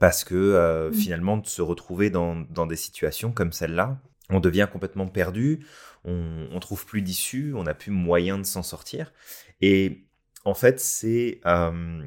Parce 0.00 0.24
que 0.24 0.90
finalement, 0.92 1.36
de 1.36 1.46
se 1.46 1.62
retrouver 1.62 2.10
dans, 2.10 2.66
des 2.66 2.76
situations 2.76 3.30
comme 3.30 3.52
celle-là, 3.52 4.00
on 4.30 4.40
devient 4.40 4.68
complètement 4.72 5.06
perdu, 5.06 5.66
on, 6.04 6.48
on 6.50 6.60
trouve 6.60 6.86
plus 6.86 7.02
d'issue, 7.02 7.52
on 7.54 7.64
n'a 7.64 7.74
plus 7.74 7.90
moyen 7.90 8.38
de 8.38 8.44
s'en 8.44 8.62
sortir. 8.62 9.12
Et 9.60 10.04
en 10.44 10.54
fait, 10.54 10.80
c'est. 10.80 11.40
Euh, 11.46 12.02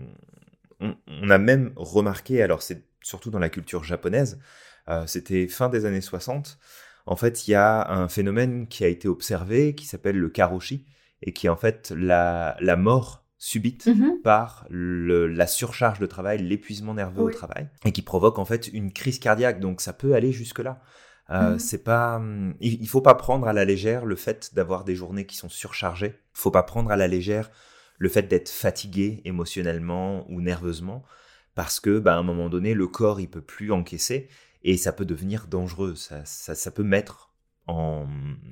on, 0.80 1.30
a 1.30 1.38
même 1.40 1.72
remarqué, 1.76 2.44
alors 2.44 2.62
c'est 2.62 2.84
surtout 3.02 3.32
dans 3.32 3.40
la 3.40 3.50
culture 3.50 3.84
japonaise, 3.84 4.40
euh, 4.90 5.08
c'était 5.08 5.48
fin 5.48 5.70
des 5.70 5.86
années 5.86 6.02
60. 6.02 6.60
En 7.08 7.16
fait, 7.16 7.48
il 7.48 7.52
y 7.52 7.56
a 7.56 7.90
un 7.90 8.08
phénomène 8.08 8.68
qui 8.68 8.84
a 8.84 8.88
été 8.88 9.08
observé 9.08 9.74
qui 9.76 9.86
s'appelle 9.86 10.18
le 10.18 10.30
karoshi 10.30 10.86
et 11.24 11.34
qui 11.34 11.48
est 11.48 11.50
en 11.50 11.56
fait 11.56 11.92
la, 11.96 12.58
mort 12.78 13.24
subite 13.40 13.88
mm-hmm. 13.88 14.22
par 14.22 14.68
la 14.70 15.48
surcharge 15.48 16.00
de 16.00 16.06
travail, 16.06 16.40
l'épuisement 16.40 16.94
nerveux 16.94 17.24
au 17.24 17.32
travail, 17.32 17.70
et 17.86 17.92
qui 17.92 18.02
provoque 18.02 18.40
en 18.40 18.46
fait 18.46 18.68
une 18.68 18.92
crise 18.92 19.20
cardiaque. 19.20 19.60
Donc 19.60 19.82
ça 19.82 19.94
peut 19.94 20.14
aller 20.14 20.32
jusque 20.32 20.60
là. 20.60 20.82
Euh, 21.30 21.56
mm-hmm. 21.56 21.60
C'est 21.60 21.84
pas, 21.84 22.22
il, 22.60 22.82
il, 22.82 22.88
faut 22.88 23.02
pas 23.02 23.16
prendre 23.16 23.48
à 23.48 23.54
la 23.54 23.66
légère 23.66 24.06
le 24.06 24.16
fait 24.16 24.54
d'avoir 24.56 24.84
des 24.84 24.96
journées 24.96 25.26
qui 25.26 25.36
sont 25.36 25.50
surchargées. 25.50 26.16
Il 26.16 26.40
faut 26.40 26.52
pas 26.52 26.64
prendre 26.64 26.92
à 26.92 26.96
la 26.96 27.08
légère 27.08 27.52
le 27.98 28.10
fait 28.10 28.24
d'être 28.24 28.50
fatigué 28.50 29.22
émotionnellement 29.26 30.26
ou 30.30 30.42
nerveusement, 30.42 31.04
parce 31.56 31.80
que 31.80 32.00
bah, 32.00 32.16
à 32.16 32.18
un 32.18 32.24
moment 32.24 32.50
donné, 32.50 32.74
le 32.74 32.88
corps 32.88 33.20
il 33.20 33.30
peut 33.30 33.42
plus 33.42 33.72
encaisser 33.72 34.30
et 34.64 34.78
ça 34.78 34.94
peut 34.94 35.06
devenir 35.06 35.48
dangereux. 35.48 35.96
Ça, 35.96 36.24
ça, 36.26 36.72
peut 36.72 36.84
mettre 36.84 37.32
en 37.66 38.08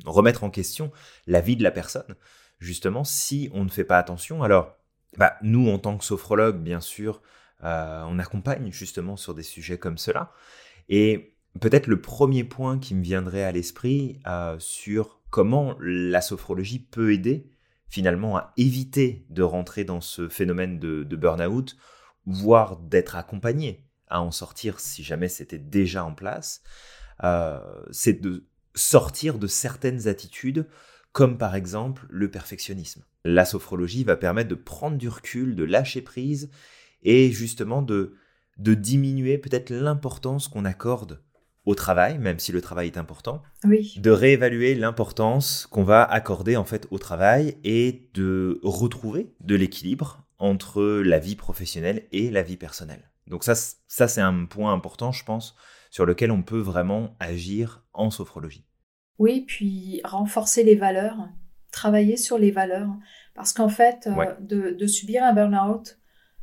remettre 0.06 0.44
en 0.44 0.50
question 0.50 0.92
la 1.28 1.42
vie 1.42 1.56
de 1.56 1.64
la 1.64 1.72
personne. 1.72 2.16
Justement, 2.60 3.04
si 3.04 3.50
on 3.54 3.64
ne 3.64 3.70
fait 3.70 3.84
pas 3.84 3.98
attention, 3.98 4.44
alors 4.44 4.78
bah, 5.18 5.38
nous 5.42 5.70
en 5.70 5.78
tant 5.78 5.98
que 5.98 6.04
sophrologue, 6.04 6.58
bien 6.58 6.82
sûr, 6.82 7.22
euh, 7.64 8.04
on 8.08 8.20
accompagne 8.20 8.72
justement 8.72 9.18
sur 9.18 9.34
des 9.34 9.44
sujets 9.44 9.78
comme 9.78 9.98
cela. 9.98 10.32
Et 10.90 11.35
peut-être 11.60 11.88
le 11.88 12.02
premier 12.02 12.44
point 12.44 12.80
qui 12.80 12.96
me 12.96 13.04
viendrait 13.04 13.44
à 13.44 13.52
l'esprit 13.52 14.20
euh, 14.28 14.58
sur 14.60 15.22
comment 15.30 15.76
la 15.80 16.22
sophrologie 16.22 16.80
peut 16.80 17.14
aider 17.14 17.50
finalement 17.88 18.36
à 18.38 18.54
éviter 18.58 19.26
de 19.30 19.44
rentrer 19.44 19.84
dans 19.84 20.02
ce 20.02 20.28
phénomène 20.28 20.80
de, 20.80 21.16
burn-out, 21.16 21.78
voire 22.26 22.78
d'être 22.78 23.16
accompagné 23.16 23.88
à 24.08 24.22
en 24.22 24.32
sortir 24.32 24.80
si 24.80 25.04
jamais 25.04 25.30
c'était 25.30 25.60
déjà 25.60 26.04
en 26.04 26.14
place, 26.14 26.62
euh, 27.24 27.60
c'est 27.92 28.22
de 28.22 28.48
sortir 28.74 29.40
de 29.40 29.48
certaines 29.48 30.08
attitudes, 30.08 30.68
comme 31.12 31.38
par 31.38 31.56
exemple 31.56 32.06
le 32.10 32.30
perfectionnisme. 32.30 33.04
La 33.24 33.46
sophrologie 33.46 34.04
va 34.04 34.18
permettre 34.18 34.50
de 34.50 34.56
prendre 34.56 34.98
du 34.98 35.08
recul, 35.08 35.56
de 35.56 35.64
lâcher 35.64 36.02
prise 36.02 36.50
et 37.04 37.32
justement 37.32 37.82
de, 37.82 38.16
de 38.58 38.74
diminuer 38.74 39.38
peut-être 39.38 39.70
l'importance 39.70 40.48
qu'on 40.48 40.66
accorde 40.66 41.24
au 41.66 41.76
travail, 41.76 42.18
même 42.20 42.40
si 42.40 42.52
le 42.52 42.62
travail 42.62 42.88
est 42.88 42.98
important, 42.98 43.42
oui. 43.64 43.96
de 43.98 44.12
réévaluer 44.12 44.76
l'importance 44.76 45.68
qu'on 45.72 45.84
va 45.84 46.04
accorder 46.04 46.56
en 46.56 46.66
fait 46.66 46.88
au 46.92 47.00
travail 47.00 47.58
et 47.64 48.10
de 48.14 48.60
retrouver 48.64 49.34
de 49.42 49.56
l'équilibre 49.56 50.26
entre 50.38 50.84
la 50.84 51.20
vie 51.20 51.36
professionnelle 51.36 52.04
et 52.12 52.30
la 52.30 52.44
vie 52.44 52.58
personnelle. 52.58 53.10
Donc 53.28 53.44
ça, 53.44 53.56
ça 53.56 54.08
c'est 54.08 54.22
un 54.22 54.46
point 54.46 54.74
important, 54.74 55.12
je 55.12 55.24
pense, 55.24 55.56
sur 55.90 56.06
lequel 56.06 56.32
on 56.32 56.44
peut 56.44 56.60
vraiment 56.60 57.16
agir 57.20 57.84
en 57.94 58.12
sophrologie. 58.12 58.66
Oui, 59.18 59.46
puis 59.48 60.02
renforcer 60.04 60.64
les 60.64 60.76
valeurs, 60.76 61.30
travailler 61.72 62.18
sur 62.18 62.38
les 62.38 62.52
valeurs, 62.52 62.90
parce 63.34 63.54
qu'en 63.54 63.70
fait, 63.70 64.08
euh, 64.08 64.72
de, 64.74 64.88
subir 64.88 65.24
un 65.24 65.34
burn-out, 65.34 65.98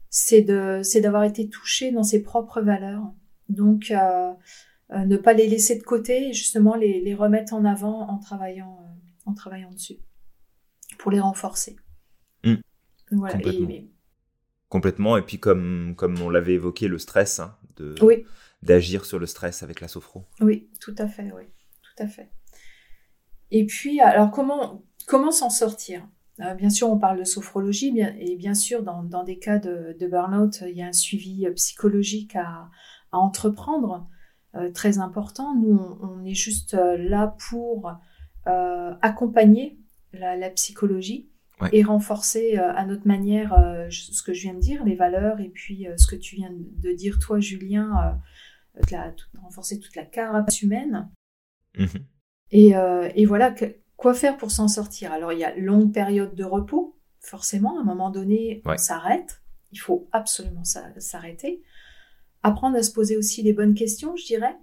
c'est 0.09 0.43
d'avoir 0.43 1.25
été 1.25 1.49
touché 1.49 1.93
dans 1.93 2.03
ses 2.03 2.23
propres 2.23 2.61
valeurs. 2.61 3.13
Donc, 3.49 3.91
euh, 3.91 4.33
euh, 4.93 5.05
ne 5.07 5.17
pas 5.17 5.33
les 5.33 5.49
laisser 5.49 5.79
de 5.79 5.83
côté 5.83 6.29
et 6.29 6.33
justement 6.33 6.75
les, 6.75 7.15
remettre 7.15 7.55
en 7.55 7.65
avant 7.65 8.09
en 8.09 8.19
travaillant, 8.19 8.79
euh, 8.83 9.31
en 9.31 9.35
travaillant 9.35 9.71
dessus 9.71 9.99
pour 10.99 11.11
les 11.11 11.21
renforcer. 11.21 11.77
Mmh. 12.45 12.57
Complètement. 14.69 15.17
Et, 15.17 15.23
puis 15.23 15.39
comme, 15.39 15.95
comme 15.97 16.21
on 16.21 16.29
l'avait 16.29 16.55
évoqué, 16.55 16.89
le 16.89 16.99
stress, 16.99 17.41
hein, 17.41 17.57
de, 17.77 17.95
d'agir 18.63 19.05
sur 19.05 19.19
le 19.19 19.27
stress 19.27 19.63
avec 19.63 19.81
la 19.81 19.89
sophro. 19.89 20.25
Oui, 20.41 20.69
tout 20.81 20.95
à 20.99 21.09
fait, 21.09 21.31
oui, 21.33 21.45
tout 21.83 22.03
à 22.03 22.07
fait. 22.07 22.31
Et 23.51 23.67
puis, 23.67 24.01
alors 24.01 24.31
comment, 24.31 24.83
comment 25.07 25.31
s'en 25.31 25.51
sortir? 25.51 26.07
Euh, 26.41 26.55
Bien 26.55 26.71
sûr, 26.71 26.91
on 26.91 26.99
parle 26.99 27.19
de 27.19 27.25
sophrologie, 27.25 27.93
bien, 27.93 28.15
et 28.19 28.37
bien 28.37 28.55
sûr, 28.55 28.83
dans, 28.83 29.03
dans 29.03 29.25
des 29.25 29.39
cas 29.39 29.59
de, 29.59 29.97
de 29.99 30.07
burn-out, 30.07 30.63
il 30.67 30.77
y 30.77 30.83
a 30.83 30.87
un 30.87 30.93
suivi 30.93 31.47
psychologique 31.55 32.37
à, 32.37 32.71
à 33.13 33.19
entreprendre. 33.19 34.09
Euh, 34.55 34.71
très 34.71 34.99
important. 34.99 35.55
Nous, 35.55 35.79
on, 36.03 36.25
est 36.27 36.35
juste 36.35 36.75
euh, 36.75 36.99
là 36.99 37.35
pour 37.49 37.91
euh, 38.47 38.95
accompagner 39.01 39.79
la, 40.13 40.51
psychologie 40.51 41.31
et 41.73 41.85
renforcer 41.85 42.57
à 42.57 42.85
notre 42.85 43.07
manière 43.07 43.57
ce 43.89 44.23
que 44.23 44.33
je 44.35 44.43
viens 44.43 44.55
de 44.55 44.59
dire, 44.59 44.85
les 44.85 44.97
valeurs, 44.97 45.41
et 45.41 45.49
puis 45.49 45.87
ce 45.97 46.09
que 46.09 46.17
tu 46.17 46.35
viens 46.35 46.51
de 46.53 46.93
dire 46.93 47.21
toi, 47.21 47.39
Julien, 47.39 48.19
renforcer 49.41 49.79
toute 49.79 49.95
la 49.95 50.05
carapace 50.05 50.61
humaine. 50.61 51.09
Mmh 51.79 51.87
et, 52.51 52.73
et, 53.15 53.25
voilà, 53.25 53.55
quoi 53.97 54.13
faire 54.13 54.37
pour 54.37 54.51
s'en 54.51 54.67
sortir? 54.67 55.13
Alors, 55.13 55.33
il 55.33 55.39
y 55.39 55.45
a 55.45 55.57
longue 55.57 55.95
période 55.95 56.35
de 56.35 56.45
repos, 56.45 56.99
forcément, 57.21 57.79
à 57.79 57.83
un 57.83 57.85
moment 57.85 58.11
donné, 58.11 58.61
on 58.67 58.77
s'arrête. 58.77 59.41
Il 59.71 59.79
faut 59.79 60.09
absolument 60.11 60.65
s'arrêter. 60.65 61.63
Apprendre 62.43 62.77
à 62.77 62.83
se 62.83 62.91
poser 62.91 63.17
aussi 63.17 63.43
les 63.43 63.53
bonnes 63.53 63.75
questions, 63.75 64.17
je 64.17 64.25
dirais. 64.25 64.57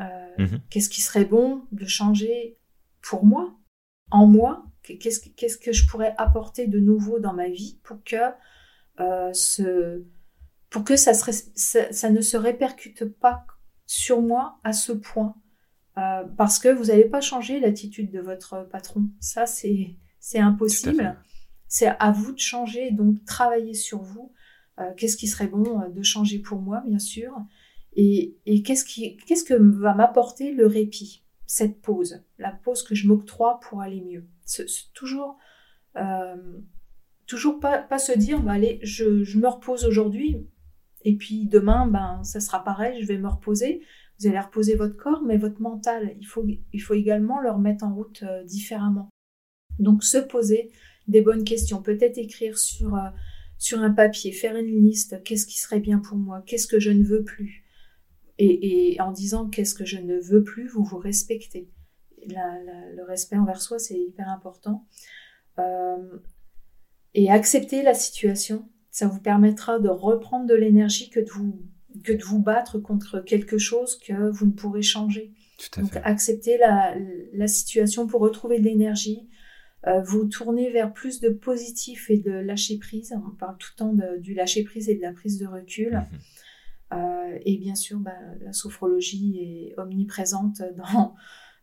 Euh, 0.00 0.04
mhm. 0.38 0.60
Qu'est-ce 0.70 0.88
qui 0.88 1.02
serait 1.02 1.24
bon 1.24 1.64
de 1.72 1.86
changer 1.86 2.58
pour 3.02 3.24
moi, 3.24 3.56
en 4.10 4.26
moi? 4.26 4.64
Qu'est-ce 4.82 5.58
que 5.58 5.72
je 5.72 5.86
pourrais 5.86 6.14
apporter 6.16 6.66
de 6.66 6.78
nouveau 6.78 7.18
dans 7.18 7.34
ma 7.34 7.48
vie 7.48 7.78
pour 7.82 8.02
que, 8.04 8.16
euh, 9.00 9.32
ce, 9.34 10.02
pour 10.70 10.84
que 10.84 10.96
ça, 10.96 11.12
ça, 11.12 12.10
ne 12.10 12.20
se 12.20 12.36
répercute 12.36 13.04
pas 13.04 13.44
sur 13.86 14.22
moi 14.22 14.58
à 14.64 14.72
ce 14.72 14.92
point? 14.92 15.34
Euh, 15.98 16.24
Parce 16.36 16.58
que 16.58 16.68
vous 16.68 16.84
n'allez 16.86 17.04
pas 17.04 17.20
changer 17.20 17.60
l'attitude 17.60 18.10
de 18.10 18.20
votre 18.20 18.66
patron. 18.70 19.10
Ça, 19.20 19.44
c'est 19.46 19.98
impossible. 20.34 21.18
C'est 21.66 21.88
à 21.98 22.10
vous 22.12 22.32
de 22.32 22.38
changer, 22.38 22.92
donc 22.92 23.22
travailler 23.26 23.74
sur 23.74 24.00
vous. 24.00 24.32
Qu'est-ce 24.96 25.16
qui 25.16 25.26
serait 25.26 25.48
bon 25.48 25.88
de 25.88 26.02
changer 26.02 26.38
pour 26.38 26.60
moi, 26.60 26.82
bien 26.86 26.98
sûr 26.98 27.32
et, 28.00 28.62
qu'est-ce, 28.62 28.84
qui, 28.84 29.16
qu'est-ce 29.16 29.42
que 29.42 29.54
va 29.54 29.92
m'apporter 29.92 30.52
le 30.52 30.66
répit, 30.66 31.24
cette 31.46 31.80
pause, 31.80 32.22
la 32.38 32.52
pause 32.52 32.84
que 32.84 32.94
je 32.94 33.08
m'octroie 33.08 33.58
pour 33.60 33.80
aller 33.80 34.00
mieux? 34.00 34.24
Toujours, 34.94 35.36
euh, 35.96 36.36
toujours 37.26 37.58
pas, 37.58 37.78
pas, 37.78 37.98
se 37.98 38.16
dire, 38.16 38.40
bah, 38.40 38.52
allez, 38.52 38.78
je, 38.82 39.36
me 39.36 39.48
repose 39.48 39.84
aujourd'hui, 39.84 40.46
et 41.02 41.16
puis 41.16 41.46
demain, 41.46 41.88
ben, 41.88 42.22
ça 42.22 42.38
sera 42.38 42.62
pareil, 42.62 43.02
je 43.02 43.06
vais 43.06 43.18
me 43.18 43.28
reposer. 43.28 43.82
Vous 44.20 44.28
allez 44.28 44.38
reposer 44.38 44.76
votre 44.76 44.96
corps, 44.96 45.22
mais 45.22 45.36
votre 45.36 45.60
mental, 45.60 46.16
il 46.20 46.26
faut, 46.26 46.94
également 46.94 47.40
le 47.40 47.50
remettre 47.50 47.84
en 47.84 47.94
route 47.94 48.22
euh, 48.22 48.44
différemment. 48.44 49.08
Donc 49.80 50.04
se 50.04 50.18
poser 50.18 50.70
des 51.08 51.20
bonnes 51.20 51.44
questions, 51.44 51.82
peut-être 51.82 52.18
écrire 52.18 52.58
sur, 52.58 52.94
euh, 52.94 53.10
sur 53.58 53.80
un 53.80 53.90
papier, 53.90 54.32
faire 54.32 54.56
une 54.56 54.82
liste, 54.82 55.22
qu'est-ce 55.24 55.46
qui 55.46 55.58
serait 55.58 55.80
bien 55.80 55.98
pour 55.98 56.16
moi, 56.16 56.42
qu'est-ce 56.46 56.66
que 56.66 56.80
je 56.80 56.90
ne 56.90 57.04
veux 57.04 57.24
plus, 57.24 57.64
et, 58.38 58.96
en 59.00 59.12
disant 59.12 59.48
qu'est-ce 59.48 59.74
que 59.74 59.84
je 59.84 59.98
ne 59.98 60.18
veux 60.20 60.44
plus, 60.44 60.68
vous 60.68 60.84
vous 60.84 60.98
respectez. 60.98 61.68
le 62.26 63.04
respect 63.04 63.36
envers 63.36 63.60
soi, 63.60 63.78
c'est 63.78 63.98
hyper 63.98 64.28
important. 64.28 64.86
Euh, 65.58 66.18
et 67.14 67.30
accepter 67.30 67.82
la 67.82 67.94
situation, 67.94 68.68
ça 68.90 69.08
vous 69.08 69.20
permettra 69.20 69.80
de 69.80 69.88
reprendre 69.88 70.46
de 70.46 70.54
l'énergie 70.54 71.10
que 71.10 71.20
de 71.20 71.30
vous 71.30 71.60
que 72.04 72.12
de 72.12 72.22
vous 72.22 72.40
battre 72.40 72.78
contre 72.78 73.20
quelque 73.20 73.58
chose 73.58 73.98
que 73.98 74.30
vous 74.30 74.46
ne 74.46 74.52
pourrez 74.52 74.82
changer. 74.82 75.32
Donc 75.76 75.96
accepter 76.04 76.58
la, 76.58 76.94
la, 77.32 77.48
situation 77.48 78.06
pour 78.06 78.20
retrouver 78.20 78.60
de 78.60 78.64
l'énergie, 78.64 79.28
euh, 79.86 80.02
vous 80.02 80.24
tourner 80.24 80.70
vers 80.70 80.92
plus 80.92 81.20
de 81.20 81.28
positif 81.28 82.10
et 82.10 82.18
de 82.18 82.32
lâcher 82.32 82.78
prise. 82.78 83.14
On 83.14 83.30
parle 83.30 83.56
tout 83.58 83.70
le 83.74 83.78
temps 83.78 83.92
de, 83.92 84.18
du 84.18 84.34
lâcher 84.34 84.64
prise 84.64 84.88
et 84.88 84.96
de 84.96 85.02
la 85.02 85.12
prise 85.12 85.38
de 85.38 85.46
recul. 85.46 85.94
Mhm. 85.94 86.18
Euh, 86.94 87.38
et 87.44 87.58
bien 87.58 87.74
sûr, 87.74 87.98
bah, 87.98 88.16
la 88.40 88.52
sophrologie 88.52 89.38
est 89.40 89.78
omniprésente 89.78 90.62
dans, 90.76 91.14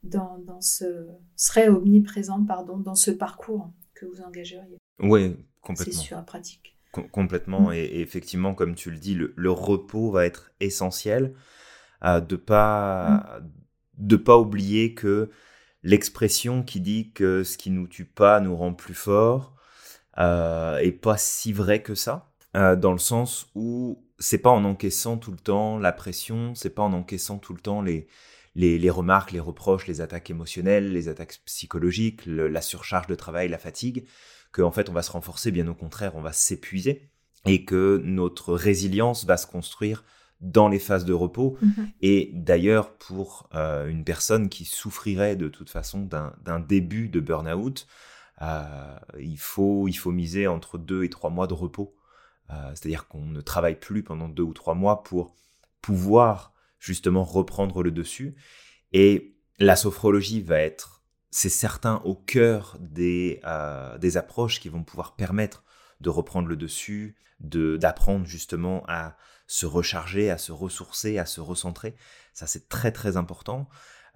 dans, 0.04 0.38
dans, 0.38 0.62
ce 0.62 1.08
serait 1.36 1.68
omniprésente 1.68 2.48
pardon 2.48 2.78
dans 2.78 2.96
ce 2.96 3.12
parcours 3.12 3.74
que 3.96 4.06
vous 4.06 4.22
engageriez. 4.22 4.78
Oui, 5.00 5.36
complètement. 5.62 5.94
C'est 5.94 6.00
sûr, 6.00 6.24
pratique. 6.24 6.78
complètement. 7.12 7.70
Mm. 7.70 7.74
Et, 7.74 8.00
effectivement, 8.00 8.54
comme 8.54 8.76
tu 8.76 8.92
le 8.92 8.98
dis, 8.98 9.16
le, 9.16 9.52
repos 9.52 10.12
va 10.12 10.26
être 10.26 10.52
essentiel. 10.62 11.34
Euh, 12.04 12.22
de 12.22 12.36
pas 12.36 13.40
mm. 13.42 13.50
de 13.98 14.16
pas 14.16 14.38
oublier 14.38 14.94
que 14.94 15.32
l'expression 15.86 16.64
qui 16.64 16.82
dit 16.82 17.12
que 17.14 17.44
ce 17.44 17.58
qui 17.58 17.70
nous 17.70 17.88
tue 17.88 18.06
pas 18.06 18.42
nous 18.42 18.56
rend 18.58 18.74
plus 18.74 18.96
fort 18.96 19.54
euh, 20.18 20.78
est 20.80 20.92
pas 20.92 21.16
si 21.16 21.54
vrai 21.54 21.82
que 21.82 21.96
ça. 21.96 22.32
Euh, 22.56 22.76
dans 22.76 22.92
le 22.92 22.98
sens 22.98 23.48
où 23.54 24.04
c'est 24.18 24.40
pas 24.40 24.50
en 24.50 24.66
encaissant 24.66 25.18
tout 25.18 25.32
le 25.32 25.38
temps 25.38 25.78
la 25.78 25.92
pression, 25.92 26.56
c'est 26.56 26.72
pas 26.72 26.82
en 26.82 26.94
encaissant 26.94 27.38
tout 27.38 27.54
le 27.54 27.60
temps 27.60 27.82
les, 27.82 28.08
les, 28.56 28.90
remarques, 28.90 29.32
les 29.32 29.40
reproches, 29.40 29.86
les 29.86 30.02
attaques 30.02 30.30
émotionnelles, 30.30 30.92
les 30.92 31.08
attaques 31.08 31.40
psychologiques, 31.46 32.26
la 32.26 32.62
surcharge 32.62 33.08
de 33.08 33.16
travail, 33.16 33.48
la 33.48 33.58
fatigue, 33.60 34.08
qu'en 34.52 34.72
fait 34.72 34.90
on 34.90 34.94
va 34.94 35.04
se 35.04 35.12
renforcer, 35.12 35.52
bien 35.52 35.68
au 35.68 35.76
contraire, 35.76 36.16
on 36.16 36.22
va 36.22 36.34
s'épuiser 36.34 37.10
et 37.46 37.64
que 37.64 38.02
notre 38.04 38.56
résilience 38.56 39.26
va 39.26 39.38
se 39.38 39.46
construire 39.46 40.04
dans 40.42 40.68
les 40.68 40.80
phases 40.80 41.06
de 41.06 41.14
repos. 41.14 41.58
Mm-hmm. 41.62 41.88
Et 42.02 42.32
d'ailleurs, 42.34 42.94
pour 42.98 43.50
euh, 43.56 43.88
une 43.88 44.04
personne 44.04 44.50
qui 44.50 44.66
souffrirait 44.66 45.36
de 45.36 45.48
toute 45.48 45.70
façon 45.70 46.02
d'un 46.02 46.60
début 46.60 47.10
de 47.10 47.20
burn-out, 47.20 47.88
euh, 48.42 48.98
il, 49.20 49.40
faut, 49.40 49.88
il 49.88 49.94
faut 49.94 50.12
miser 50.12 50.48
entre 50.48 50.78
deux 50.78 51.04
et 51.04 51.10
trois 51.10 51.30
mois 51.30 51.48
de 51.48 51.54
repos 51.54 51.96
euh, 52.52 52.70
c'est-à-dire 52.76 53.08
qu'on 53.08 53.26
ne 53.26 53.42
travaille 53.42 53.80
plus 53.80 54.04
pendant 54.04 54.30
deux 54.30 54.44
ou 54.44 54.54
trois 54.54 54.76
mois 54.76 55.04
pour 55.04 55.36
pouvoir 55.82 56.54
justement 56.80 57.24
reprendre 57.24 57.82
le 57.82 57.92
dessus. 57.92 58.36
Et 58.92 59.36
la 59.58 59.76
sophrologie 59.76 60.42
va 60.42 60.60
être, 60.60 61.04
c'est 61.32 61.50
certain, 61.50 62.02
au 62.04 62.14
cœur 62.14 62.78
des, 62.80 63.42
des 64.00 64.18
approches 64.18 64.60
qui 64.60 64.70
vont 64.70 64.84
pouvoir 64.84 65.16
permettre 65.16 65.64
de 66.02 66.10
reprendre 66.10 66.48
le 66.48 66.56
dessus, 66.56 67.16
de 67.40 67.78
d'apprendre 67.78 68.26
justement 68.26 68.84
à 68.88 69.18
se 69.48 69.66
recharger, 69.66 70.30
à 70.30 70.38
se 70.38 70.52
ressourcer, 70.52 71.18
à 71.18 71.26
se 71.26 71.42
recentrer. 71.42 71.96
Ça, 72.34 72.48
c'est 72.48 72.70
très 72.70 72.92
très 72.92 73.18
important. 73.18 73.68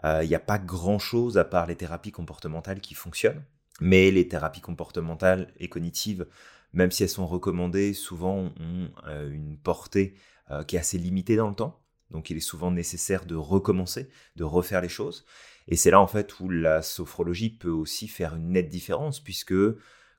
Euh, 0.04 0.24
il 0.24 0.30
n'y 0.30 0.36
a 0.36 0.40
pas 0.40 0.60
grand-chose 0.60 1.38
à 1.38 1.44
part 1.44 1.68
les 1.68 1.76
thérapies 1.76 2.12
comportementales 2.12 2.82
qui 2.82 2.94
fonctionnent, 2.94 3.44
mais 3.82 4.12
les 4.12 4.28
thérapies 4.28 4.62
comportementales 4.62 5.54
et 5.58 5.70
cognitives 5.70 6.26
même 6.74 6.92
si 6.92 7.04
elles 7.04 7.10
sont 7.10 7.28
recommandées, 7.28 7.94
souvent 7.94 8.52
ont 8.60 8.92
euh, 9.08 9.32
une 9.32 9.58
portée 9.58 10.16
euh, 10.52 10.64
qui 10.64 10.76
est 10.76 10.80
assez 10.80 10.98
limitée 10.98 11.36
dans 11.36 11.50
le 11.50 11.56
temps. 11.56 11.82
Donc 12.12 12.30
il 12.30 12.38
est 12.38 12.42
souvent 12.42 12.72
nécessaire 12.72 13.26
de 13.26 13.36
recommencer, 13.36 14.10
de 14.36 14.44
refaire 14.44 14.82
les 14.82 14.90
choses. 14.90 15.26
Et 15.68 15.76
c'est 15.76 15.92
là 15.92 16.02
en 16.02 16.08
fait 16.08 16.40
où 16.40 16.50
la 16.50 16.82
sophrologie 16.82 17.52
peut 17.52 17.70
aussi 17.70 18.08
faire 18.08 18.36
une 18.36 18.52
nette 18.52 18.70
différence, 18.70 19.20
puisque, 19.20 19.54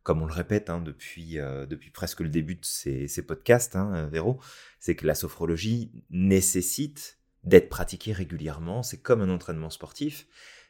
comme 0.02 0.22
on 0.22 0.26
le 0.26 0.32
répète 0.32 0.70
hein, 0.70 0.80
depuis, 0.80 1.38
euh, 1.38 1.66
depuis 1.66 1.90
presque 1.90 2.20
le 2.20 2.28
début 2.28 2.54
de 2.54 2.64
ces, 2.64 3.22
podcasts, 3.26 3.76
hein, 3.76 4.08
Véro, 4.10 4.40
c'est 4.78 4.96
que 4.96 5.06
la 5.06 5.14
sophrologie 5.14 5.92
nécessite 6.10 7.18
d'être 7.44 7.68
pratiquée 7.68 8.12
régulièrement. 8.12 8.82
C'est 8.82 9.00
comme 9.00 9.20
un 9.20 9.30
entraînement 9.30 9.70
sportif. 9.70 10.26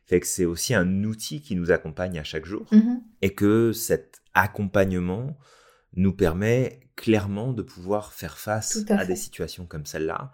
Fait 0.07 0.21
que 0.21 0.27
c'est 0.27 0.45
aussi 0.45 0.75
un 0.75 1.05
outil 1.05 1.41
qui 1.41 1.55
nous 1.55 1.71
accompagne 1.71 2.19
à 2.19 2.25
chaque 2.25 2.45
jour. 2.45 2.67
Mmh 2.73 2.97
Et 3.23 3.35
que 3.35 3.73
cet 3.73 4.21
accompagnement 4.35 5.39
nous 5.95 6.13
permet 6.13 6.81
clairement 6.97 7.53
de 7.53 7.63
pouvoir 7.63 8.13
faire 8.13 8.39
face 8.39 8.85
à, 8.91 9.05
des 9.05 9.17
situations 9.17 9.67
comme 9.67 9.87
celle-là, 9.87 10.33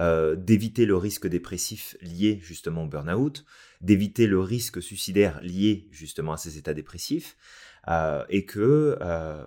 euh, 0.00 0.36
d'éviter 0.36 0.86
le 0.86 0.96
risque 0.96 1.26
dépressif 1.26 1.96
lié 2.00 2.38
justement 2.42 2.84
au 2.84 2.86
burn-out, 2.86 3.44
d'éviter 3.80 4.26
le 4.26 4.40
risque 4.40 4.82
suicidaire 4.82 5.40
lié 5.42 5.88
justement 5.90 6.32
à 6.32 6.36
ces 6.36 6.58
états 6.58 6.74
dépressifs, 6.74 7.36
euh, 7.36 7.73
et 7.88 8.46
que 8.46 8.98
euh, 9.00 9.44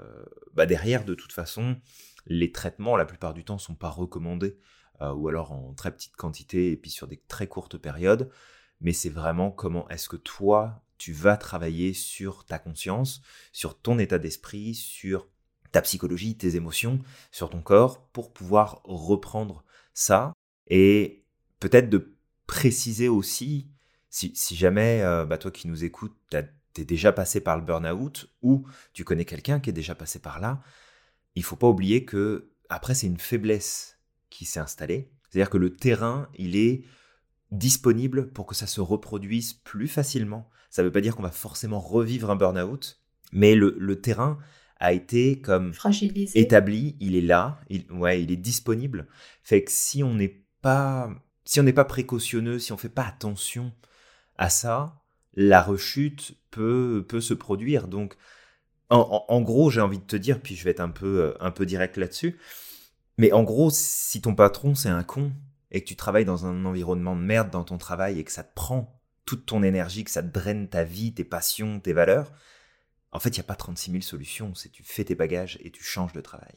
bah 0.54 0.65
derrière, 0.65 1.06
de 1.06 1.13
toute 1.13 1.34
façon, 1.34 1.78
les 2.26 2.52
traitements, 2.52 2.97
la 2.97 3.06
plupart 3.06 3.34
du 3.34 3.43
temps, 3.43 3.58
sont 3.58 3.76
pas 3.76 3.89
recommandés, 3.89 4.58
ou 5.02 5.28
alors 5.28 5.52
en 5.52 5.73
très 5.73 5.91
petite 5.91 6.15
quantité 6.15 6.71
et 6.71 6.76
puis 6.76 6.89
sur 6.89 7.08
des 7.08 7.21
très 7.28 7.47
courtes 7.47 7.78
périodes, 7.78 8.32
mais 8.82 8.93
c'est 8.93 9.10
vraiment 9.10 9.52
comment 9.52 9.88
est-ce 9.89 10.10
que 10.10 10.15
toi, 10.15 10.84
tu 10.97 11.13
vas 11.13 11.38
travailler 11.38 11.93
sur 11.93 12.45
ta 12.45 12.60
conscience, 12.60 13.21
sur 13.52 13.80
ton 13.80 14.00
état 14.00 14.17
d'esprit, 14.17 14.73
sur 14.73 15.28
ta 15.71 15.82
psychologie, 15.82 16.38
tes 16.38 16.56
émotions, 16.56 17.00
sur 17.32 17.50
ton 17.50 17.62
corps, 17.62 18.08
pour 18.10 18.34
pouvoir 18.34 18.82
reprendre 18.84 19.63
ça. 19.93 20.34
Et 20.67 21.26
peut-être 21.60 21.89
de 21.89 22.15
préciser 22.45 23.10
aussi, 23.10 23.69
si, 24.10 24.34
jamais 24.56 25.02
euh, 25.02 25.26
bah, 25.26 25.38
toi 25.38 25.52
qui 25.52 25.67
nous 25.67 25.84
écoutes, 25.84 26.17
t'es 26.77 26.85
déjà 26.85 27.11
passé 27.11 27.41
par 27.41 27.57
le 27.57 27.63
burn-out 27.63 28.29
ou 28.41 28.65
tu 28.93 29.03
connais 29.03 29.25
quelqu'un 29.25 29.59
qui 29.59 29.69
est 29.69 29.73
déjà 29.73 29.95
passé 29.95 30.19
par 30.19 30.39
là, 30.39 30.61
il 31.35 31.43
faut 31.43 31.55
pas 31.55 31.67
oublier 31.67 32.05
que 32.05 32.51
après 32.69 32.95
c'est 32.95 33.07
une 33.07 33.19
faiblesse 33.19 33.99
qui 34.29 34.45
s'est 34.45 34.59
installée. 34.59 35.11
C'est-à-dire 35.29 35.49
que 35.49 35.57
le 35.57 35.75
terrain, 35.75 36.29
il 36.37 36.55
est 36.55 36.83
disponible 37.51 38.31
pour 38.31 38.45
que 38.45 38.55
ça 38.55 38.67
se 38.67 38.81
reproduise 38.81 39.53
plus 39.53 39.87
facilement. 39.87 40.49
Ça 40.69 40.81
ne 40.81 40.87
veut 40.87 40.91
pas 40.91 41.01
dire 41.01 41.15
qu'on 41.15 41.23
va 41.23 41.31
forcément 41.31 41.79
revivre 41.79 42.29
un 42.29 42.35
burn-out, 42.35 43.01
mais 43.31 43.55
le, 43.55 43.75
le 43.77 44.01
terrain, 44.01 44.37
a 44.79 44.93
été 44.93 45.39
comme 45.39 45.73
établi, 46.35 46.95
il 46.99 47.15
est 47.15 47.21
là, 47.21 47.59
il, 47.69 47.91
ouais, 47.91 48.21
il 48.21 48.31
est 48.31 48.37
disponible. 48.37 49.07
Fait 49.43 49.63
que 49.63 49.71
si 49.71 50.03
on 50.03 50.13
n'est 50.13 50.43
pas, 50.61 51.09
si 51.45 51.59
on 51.59 51.63
n'est 51.63 51.73
pas 51.73 51.85
précautionneux, 51.85 52.59
si 52.59 52.71
on 52.71 52.77
fait 52.77 52.89
pas 52.89 53.05
attention 53.05 53.73
à 54.37 54.49
ça, 54.49 55.01
la 55.33 55.61
rechute 55.61 56.35
peut, 56.57 57.21
se 57.21 57.33
produire. 57.33 57.87
Donc, 57.87 58.15
en, 58.89 59.41
gros, 59.41 59.69
j'ai 59.69 59.81
envie 59.81 59.99
de 59.99 60.03
te 60.03 60.15
dire, 60.15 60.41
puis 60.41 60.55
je 60.55 60.63
vais 60.63 60.71
être 60.71 60.79
un 60.79 60.89
peu, 60.89 61.21
euh, 61.21 61.33
un 61.41 61.51
peu 61.51 61.65
direct 61.65 61.97
là-dessus, 61.97 62.37
mais 63.17 63.31
en 63.33 63.43
gros, 63.43 63.69
si 63.69 64.21
ton 64.21 64.35
patron 64.35 64.75
c'est 64.75 64.89
un 64.89 65.03
con 65.03 65.33
et 65.71 65.81
que 65.81 65.87
tu 65.87 65.95
travailles 65.95 66.25
dans 66.25 66.45
un 66.45 66.65
environnement 66.65 67.15
de 67.15 67.21
merde 67.21 67.49
dans 67.49 67.63
ton 67.63 67.77
travail 67.77 68.19
et 68.19 68.23
que 68.23 68.31
ça 68.31 68.43
te 68.43 68.53
prend 68.53 69.01
toute 69.25 69.45
ton 69.45 69.61
énergie, 69.63 70.05
que 70.05 70.11
ça 70.11 70.23
te 70.23 70.31
draine 70.31 70.69
ta 70.69 70.85
vie, 70.85 71.13
tes 71.13 71.25
passions, 71.25 71.81
tes 71.81 71.91
valeurs, 71.91 72.31
en 73.11 73.19
fait, 73.19 73.29
il 73.29 73.39
n'y 73.39 73.41
a 73.41 73.43
pas 73.43 73.55
36 73.55 73.91
000 73.91 74.01
solutions. 74.01 74.55
C'est 74.55 74.69
tu 74.69 74.83
fais 74.83 75.03
tes 75.03 75.15
bagages 75.15 75.57
et 75.61 75.71
tu 75.71 75.83
changes 75.83 76.13
de 76.13 76.21
travail. 76.21 76.55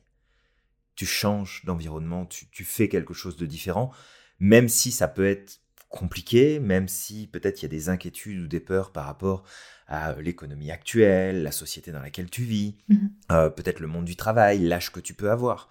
Tu 0.95 1.07
changes 1.07 1.65
d'environnement, 1.65 2.27
tu, 2.27 2.49
tu 2.51 2.65
fais 2.65 2.89
quelque 2.89 3.15
chose 3.15 3.37
de 3.37 3.47
différent, 3.47 3.91
même 4.39 4.69
si 4.69 4.93
ça 4.93 5.09
peut 5.09 5.27
être 5.27 5.61
compliqué, 5.89 6.61
même 6.61 6.87
si 6.87 7.27
peut-être 7.27 7.61
il 7.61 7.65
y 7.65 7.67
a 7.67 7.69
des 7.69 7.89
inquiétudes 7.89 8.41
ou 8.41 8.47
des 8.47 8.61
peurs 8.61 8.93
par 8.93 9.07
rapport 9.07 9.45
à 9.91 10.15
l'économie 10.21 10.71
actuelle, 10.71 11.43
la 11.43 11.51
société 11.51 11.91
dans 11.91 12.01
laquelle 12.01 12.31
tu 12.31 12.45
vis, 12.45 12.77
mhm. 12.89 13.11
euh, 13.33 13.51
peut-être 13.51 13.81
le 13.81 13.89
monde 13.89 14.05
du 14.05 14.15
travail, 14.17 14.61
l'âge 14.61 14.93
que 14.93 15.01
tu 15.01 15.15
peux 15.15 15.31
avoir. 15.31 15.69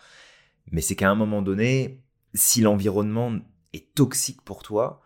Mais 0.72 0.82
c'est 0.82 0.98
qu'à 0.98 1.10
un 1.10 1.16
moment 1.16 1.42
donné, 1.42 2.04
si 2.34 2.60
l'environnement 2.62 3.40
est 3.72 3.96
toxique 3.96 4.42
pour 4.42 4.62
toi, 4.62 5.02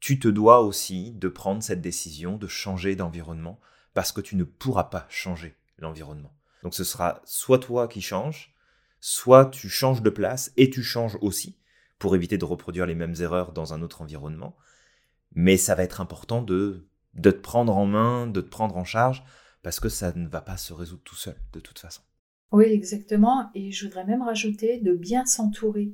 tu 0.00 0.18
te 0.18 0.28
dois 0.28 0.60
aussi 0.60 1.12
de 1.12 1.28
prendre 1.28 1.62
cette 1.62 1.80
décision 1.80 2.36
de 2.36 2.46
changer 2.46 2.94
d'environnement 2.94 3.58
parce 3.94 4.12
que 4.12 4.20
tu 4.20 4.36
ne 4.36 4.44
pourras 4.44 4.84
pas 4.84 5.06
changer 5.08 5.56
l'environnement. 5.78 6.36
Donc 6.62 6.74
ce 6.74 6.84
sera 6.84 7.22
soit 7.24 7.58
toi 7.58 7.88
qui 7.88 8.02
changes, 8.02 8.54
soit 9.00 9.46
tu 9.46 9.70
changes 9.70 10.02
de 10.02 10.10
place 10.10 10.52
et 10.58 10.68
tu 10.68 10.82
changes 10.82 11.16
aussi 11.22 11.56
pour 11.98 12.14
éviter 12.14 12.36
de 12.36 12.44
reproduire 12.44 12.84
les 12.84 12.94
mêmes 12.94 13.14
erreurs 13.20 13.52
dans 13.52 13.72
un 13.72 13.80
autre 13.80 14.02
environnement. 14.02 14.56
Mais 15.34 15.56
ça 15.56 15.74
va 15.74 15.84
être 15.84 16.00
important 16.00 16.42
de, 16.42 16.86
de 17.14 17.30
te 17.30 17.40
prendre 17.40 17.76
en 17.76 17.86
main, 17.86 18.26
de 18.26 18.40
te 18.40 18.48
prendre 18.48 18.76
en 18.76 18.84
charge, 18.84 19.24
parce 19.62 19.80
que 19.80 19.88
ça 19.88 20.12
ne 20.14 20.28
va 20.28 20.40
pas 20.40 20.56
se 20.56 20.72
résoudre 20.72 21.02
tout 21.04 21.16
seul, 21.16 21.36
de 21.52 21.60
toute 21.60 21.78
façon. 21.78 22.02
Oui, 22.50 22.66
exactement. 22.66 23.50
Et 23.54 23.72
je 23.72 23.86
voudrais 23.86 24.04
même 24.04 24.22
rajouter 24.22 24.78
de 24.78 24.94
bien 24.94 25.24
s'entourer, 25.24 25.92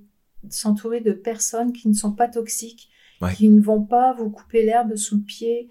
s'entourer 0.49 1.01
de 1.01 1.13
personnes 1.13 1.73
qui 1.73 1.89
ne 1.89 1.95
sont 1.95 2.13
pas 2.13 2.29
toxiques, 2.29 2.91
qui 3.35 3.49
ne 3.49 3.61
vont 3.61 3.83
pas 3.83 4.13
vous 4.13 4.31
couper 4.31 4.65
l'herbe 4.65 4.95
sous 4.97 5.17
le 5.17 5.23
pied 5.23 5.71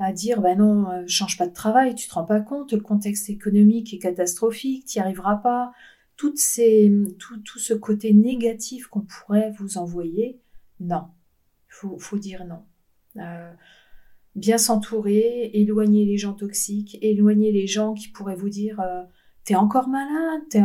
à 0.00 0.12
dire 0.12 0.40
ben 0.40 0.56
non, 0.58 0.90
euh, 0.90 1.04
change 1.06 1.36
pas 1.36 1.46
de 1.46 1.52
travail, 1.52 1.94
tu 1.94 2.08
te 2.08 2.14
rends 2.14 2.24
pas 2.24 2.40
compte, 2.40 2.72
le 2.72 2.80
contexte 2.80 3.28
économique 3.28 3.92
est 3.92 3.98
catastrophique, 3.98 4.86
tu 4.86 4.98
n'y 4.98 5.02
arriveras 5.02 5.36
pas, 5.36 5.72
ces, 6.36 6.92
tout, 7.18 7.58
ce 7.58 7.74
côté 7.74 8.12
négatif 8.12 8.86
qu'on 8.86 9.02
pourrait 9.02 9.52
vous 9.58 9.78
envoyer, 9.78 10.40
non. 10.80 11.08
Il 11.68 11.98
faut, 11.98 12.18
dire 12.18 12.44
non. 12.44 12.64
Euh, 13.16 13.52
bien 14.34 14.58
s'entourer, 14.58 15.50
éloigner 15.54 16.04
les 16.04 16.16
gens 16.16 16.34
toxiques, 16.34 16.98
éloigner 17.02 17.52
les 17.52 17.66
gens 17.66 17.94
qui 17.94 18.08
pourraient 18.08 18.36
vous 18.36 18.48
dire 18.48 18.80
euh, 18.80 19.02
T'es 19.44 19.54
encore 19.56 19.88
malade, 19.88 20.42
t'es, 20.50 20.62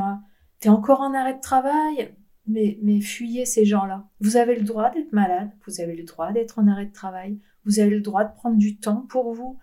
es 0.64 0.70
encore 0.70 1.02
en 1.02 1.14
arrêt 1.14 1.36
de 1.36 1.42
travail. 1.42 2.14
Mais, 2.48 2.78
mais 2.84 3.02
fuyez 3.02 3.46
ces 3.46 3.66
gens-là. 3.66 4.08
Vous 4.20 4.38
avez 4.38 4.56
le 4.56 4.64
droit 4.64 4.92
d'être 4.92 5.14
malade, 5.14 5.50
vous 5.66 5.82
avez 5.82 5.96
le 5.96 6.04
droit 6.04 6.32
d'être 6.32 6.60
en 6.60 6.68
arrêt 6.68 6.86
de 6.86 6.94
travail, 6.94 7.40
vous 7.64 7.80
avez 7.80 7.90
le 7.90 8.02
droit 8.02 8.24
de 8.24 8.36
prendre 8.36 8.58
du 8.58 8.78
temps 8.78 9.06
pour 9.10 9.34
vous. 9.34 9.58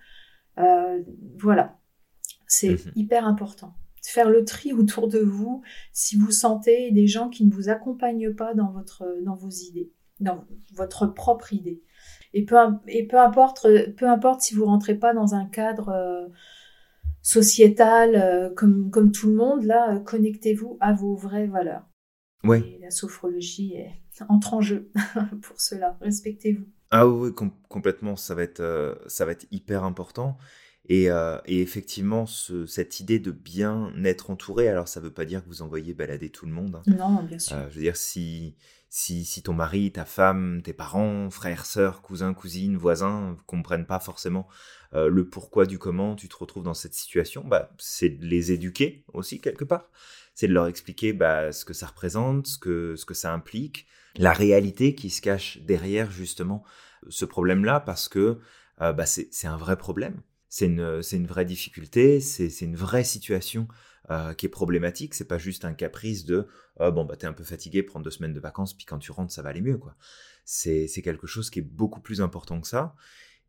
Euh, 0.59 1.01
voilà, 1.39 1.79
c'est 2.49 2.71
mhm. 2.71 2.93
hyper 2.97 3.27
important 3.27 3.75
faire 4.13 4.31
le 4.31 4.45
tri 4.45 4.73
autour 4.73 5.09
de 5.09 5.19
vous 5.19 5.63
si 5.93 6.17
vous 6.17 6.31
sentez 6.31 6.91
des 6.91 7.07
gens 7.07 7.29
qui 7.29 7.45
ne 7.45 7.53
vous 7.53 7.69
accompagnent 7.69 8.35
pas 8.35 8.55
dans, 8.55 8.71
votre, 8.71 9.05
dans 9.23 9.35
vos 9.35 9.51
idées, 9.51 9.91
dans 10.21 10.45
votre 10.75 11.07
propre 11.07 11.53
idée. 11.53 11.83
Et 12.35 12.45
peu, 12.45 12.57
et 12.89 13.07
peu, 13.07 13.19
importe, 13.19 13.67
peu 13.97 14.09
importe 14.09 14.41
si 14.41 14.55
vous 14.55 14.65
rentrez 14.65 14.95
pas 14.95 15.13
dans 15.13 15.35
un 15.35 15.45
cadre 15.45 15.91
euh, 15.91 16.29
sociétal 17.21 18.15
euh, 18.15 18.51
comme, 18.55 18.91
comme 18.91 19.13
tout 19.13 19.29
le 19.29 19.35
monde, 19.35 19.65
là, 19.65 19.99
connectez-vous 20.01 20.79
à 20.81 20.93
vos 20.93 21.15
vraies 21.15 21.47
valeurs. 21.47 21.85
Oui. 22.45 22.79
la 22.81 22.91
sophrologie 22.91 23.75
est, 23.75 23.93
entre 24.29 24.55
en 24.55 24.61
jeu 24.61 24.91
pour 25.43 25.61
cela. 25.61 25.97
Respectez-vous. 26.01 26.67
Ah 26.91 27.07
oui, 27.07 27.31
complètement. 27.69 28.17
Ça 28.17 28.35
va 28.35 28.43
être, 28.43 28.61
euh, 28.61 28.95
ça 29.07 29.25
va 29.25 29.33
être 29.33 29.47
hyper 29.51 29.85
important. 29.85 30.37
Euh, 30.91 31.39
et, 31.47 31.61
effectivement, 31.61 32.27
cette 32.27 33.01
idée 33.01 33.19
de 33.19 33.31
bien 33.31 33.93
être 34.05 34.31
entouré, 34.31 34.69
alors 34.69 34.89
ça 34.89 35.01
ne 35.01 35.07
veut 35.07 35.13
pas 35.13 35.25
dire 35.25 35.43
que 35.43 35.49
vous 35.49 35.63
envoyez 35.63 35.95
balader 35.95 36.31
tout 36.31 36.47
le 36.47 36.53
monde. 36.53 36.77
Hein. 36.77 36.95
Non, 36.99 37.23
bien 37.23 37.39
sûr. 37.39 37.57
Euh, 37.57 37.69
je 37.71 37.77
veux 37.77 37.83
dire, 37.83 37.97
si, 37.97 38.57
si, 38.89 39.25
si, 39.25 39.43
ton 39.43 39.55
mari, 39.55 39.93
ta 39.93 40.05
femme, 40.05 40.61
tes 40.63 40.73
parents, 40.73 41.31
frères, 41.31 41.67
sœurs, 41.67 42.03
cousins, 42.03 42.35
cousines, 42.35 42.77
voisins 42.77 43.31
ne 43.31 43.43
comprennent 43.47 43.87
pas 43.87 44.01
forcément 44.01 44.49
euh, 44.95 45.09
le 45.09 45.29
pourquoi 45.29 45.67
du 45.67 45.79
comment 45.79 46.17
tu 46.17 46.29
te 46.29 46.37
retrouves 46.37 46.65
dans 46.65 46.75
cette 46.75 46.95
situation, 46.95 47.45
bah, 47.45 47.71
c'est 47.79 48.11
de 48.11 48.27
les 48.27 48.53
éduquer 48.53 49.05
aussi 49.13 49.41
quelque 49.41 49.65
part. 49.65 49.91
C'est 50.35 50.49
de 50.49 50.53
leur 50.53 50.67
expliquer 50.67 51.13
bah, 51.13 51.53
ce 51.53 51.65
que 51.65 51.75
ça 51.75 51.87
représente, 51.87 52.47
ce 52.47 52.59
que, 52.59 52.97
ce 52.97 53.05
que 53.05 53.15
ça 53.15 53.33
implique, 53.33 53.87
la 54.17 54.33
réalité 54.33 54.95
qui 54.95 55.11
se 55.11 55.23
cache 55.23 55.59
derrière 55.63 56.11
justement 56.11 56.65
ce 57.09 57.25
problème-là, 57.25 57.81
parce 57.81 58.09
que 58.09 58.41
bah, 58.79 59.07
c'est 59.07 59.47
un 59.47 59.57
vrai 59.57 59.77
problème 59.77 60.23
c'est 60.53 60.67
une, 60.67 61.01
une, 61.13 61.27
vraie 61.27 61.47
difficulté, 61.47 62.21
c'est 62.21 62.61
une 62.61 62.77
vraie 62.77 63.05
situation 63.05 63.69
euh, 64.11 64.35
qui 64.35 64.45
est 64.45 64.51
problématique. 64.51 65.15
C'est 65.15 65.25
pas 65.25 65.39
juste 65.39 65.65
un 65.65 65.73
caprice 65.73 66.27
de 66.27 66.47
oh, 66.79 66.93
bon 66.93 67.07
bah 67.07 67.17
t'es 67.17 67.27
un 67.27 67.33
peu 67.33 67.43
fatigué, 67.43 67.83
prendre 67.83 68.05
deux 68.05 68.11
semaines 68.11 68.35
de 68.35 68.39
vacances, 68.39 68.75
puis 68.75 68.85
quand 68.85 68.99
tu 68.99 69.13
rentres 69.13 69.33
ça 69.33 69.41
va 69.41 69.49
aller 69.49 69.63
mieux 69.63 69.79
quoi. 69.79 69.97
C'est 70.45 70.89
quelque 71.03 71.27
chose 71.27 71.49
qui 71.49 71.61
est 71.61 71.63
beaucoup 71.63 72.01
plus 72.01 72.21
important 72.21 72.61
que 72.61 72.69
ça. 72.69 72.95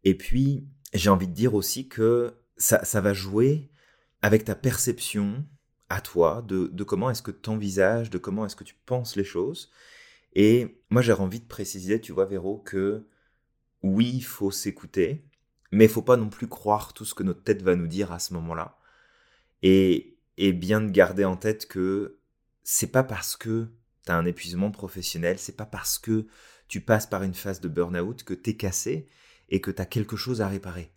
Et 0.05 0.15
puis 0.15 0.65
j'ai 0.93 1.09
envie 1.09 1.27
de 1.27 1.33
dire 1.33 1.55
aussi 1.55 1.89
que 1.89 2.35
ça, 2.55 2.85
ça 2.85 3.01
va 3.01 3.13
jouer 3.13 3.69
avec 4.21 4.45
ta 4.45 4.55
perception 4.55 5.45
à 5.89 5.99
toi 5.99 6.41
de, 6.47 6.67
de 6.67 6.83
comment 6.85 7.09
est-ce 7.09 7.21
que 7.21 7.31
tu 7.31 7.49
envisages, 7.49 8.11
de 8.11 8.17
comment 8.17 8.45
est-ce 8.45 8.55
que 8.55 8.63
tu 8.63 8.75
penses 8.85 9.17
les 9.17 9.25
choses. 9.25 9.71
Et 10.35 10.81
moi 10.89 11.01
j'ai 11.01 11.11
envie 11.11 11.41
de 11.41 11.47
préciser, 11.47 11.99
tu 11.99 12.13
vois 12.13 12.27
Véro, 12.27 12.59
que 12.59 13.05
oui, 13.81 14.09
il 14.15 14.23
faut 14.23 14.51
s'écouter, 14.51 15.25
mais 15.73 15.85
il 15.85 15.89
faut 15.89 16.03
pas 16.03 16.17
non 16.17 16.29
plus 16.29 16.47
croire 16.47 16.93
tout 16.93 17.03
ce 17.03 17.15
que 17.15 17.23
notre 17.23 17.43
tête 17.43 17.63
va 17.63 17.75
nous 17.75 17.87
dire 17.87 18.11
à 18.11 18.19
ce 18.19 18.33
moment-là. 18.35 18.77
Et, 19.63 20.17
et 20.37 20.53
bien 20.53 20.81
de 20.81 20.91
garder 20.91 21.25
en 21.25 21.35
tête 21.35 21.67
que 21.67 22.19
c'est 22.63 22.91
pas 22.91 23.03
parce 23.03 23.35
que 23.35 23.69
tu 24.05 24.11
as 24.11 24.15
un 24.15 24.25
épuisement 24.25 24.69
professionnel, 24.69 25.39
c'est 25.39 25.57
pas 25.57 25.65
parce 25.65 25.97
que 25.97 26.27
tu 26.67 26.79
passes 26.79 27.07
par 27.07 27.23
une 27.23 27.33
phase 27.33 27.59
de 27.59 27.67
burn-out 27.67 28.23
que 28.23 28.35
tu 28.35 28.51
es 28.51 28.55
cassé 28.55 29.07
et 29.49 29.61
que 29.61 29.71
tu 29.71 29.81
as 29.81 29.87
quelque 29.87 30.15
chose 30.15 30.41
à 30.41 30.47
réparer. 30.47 30.91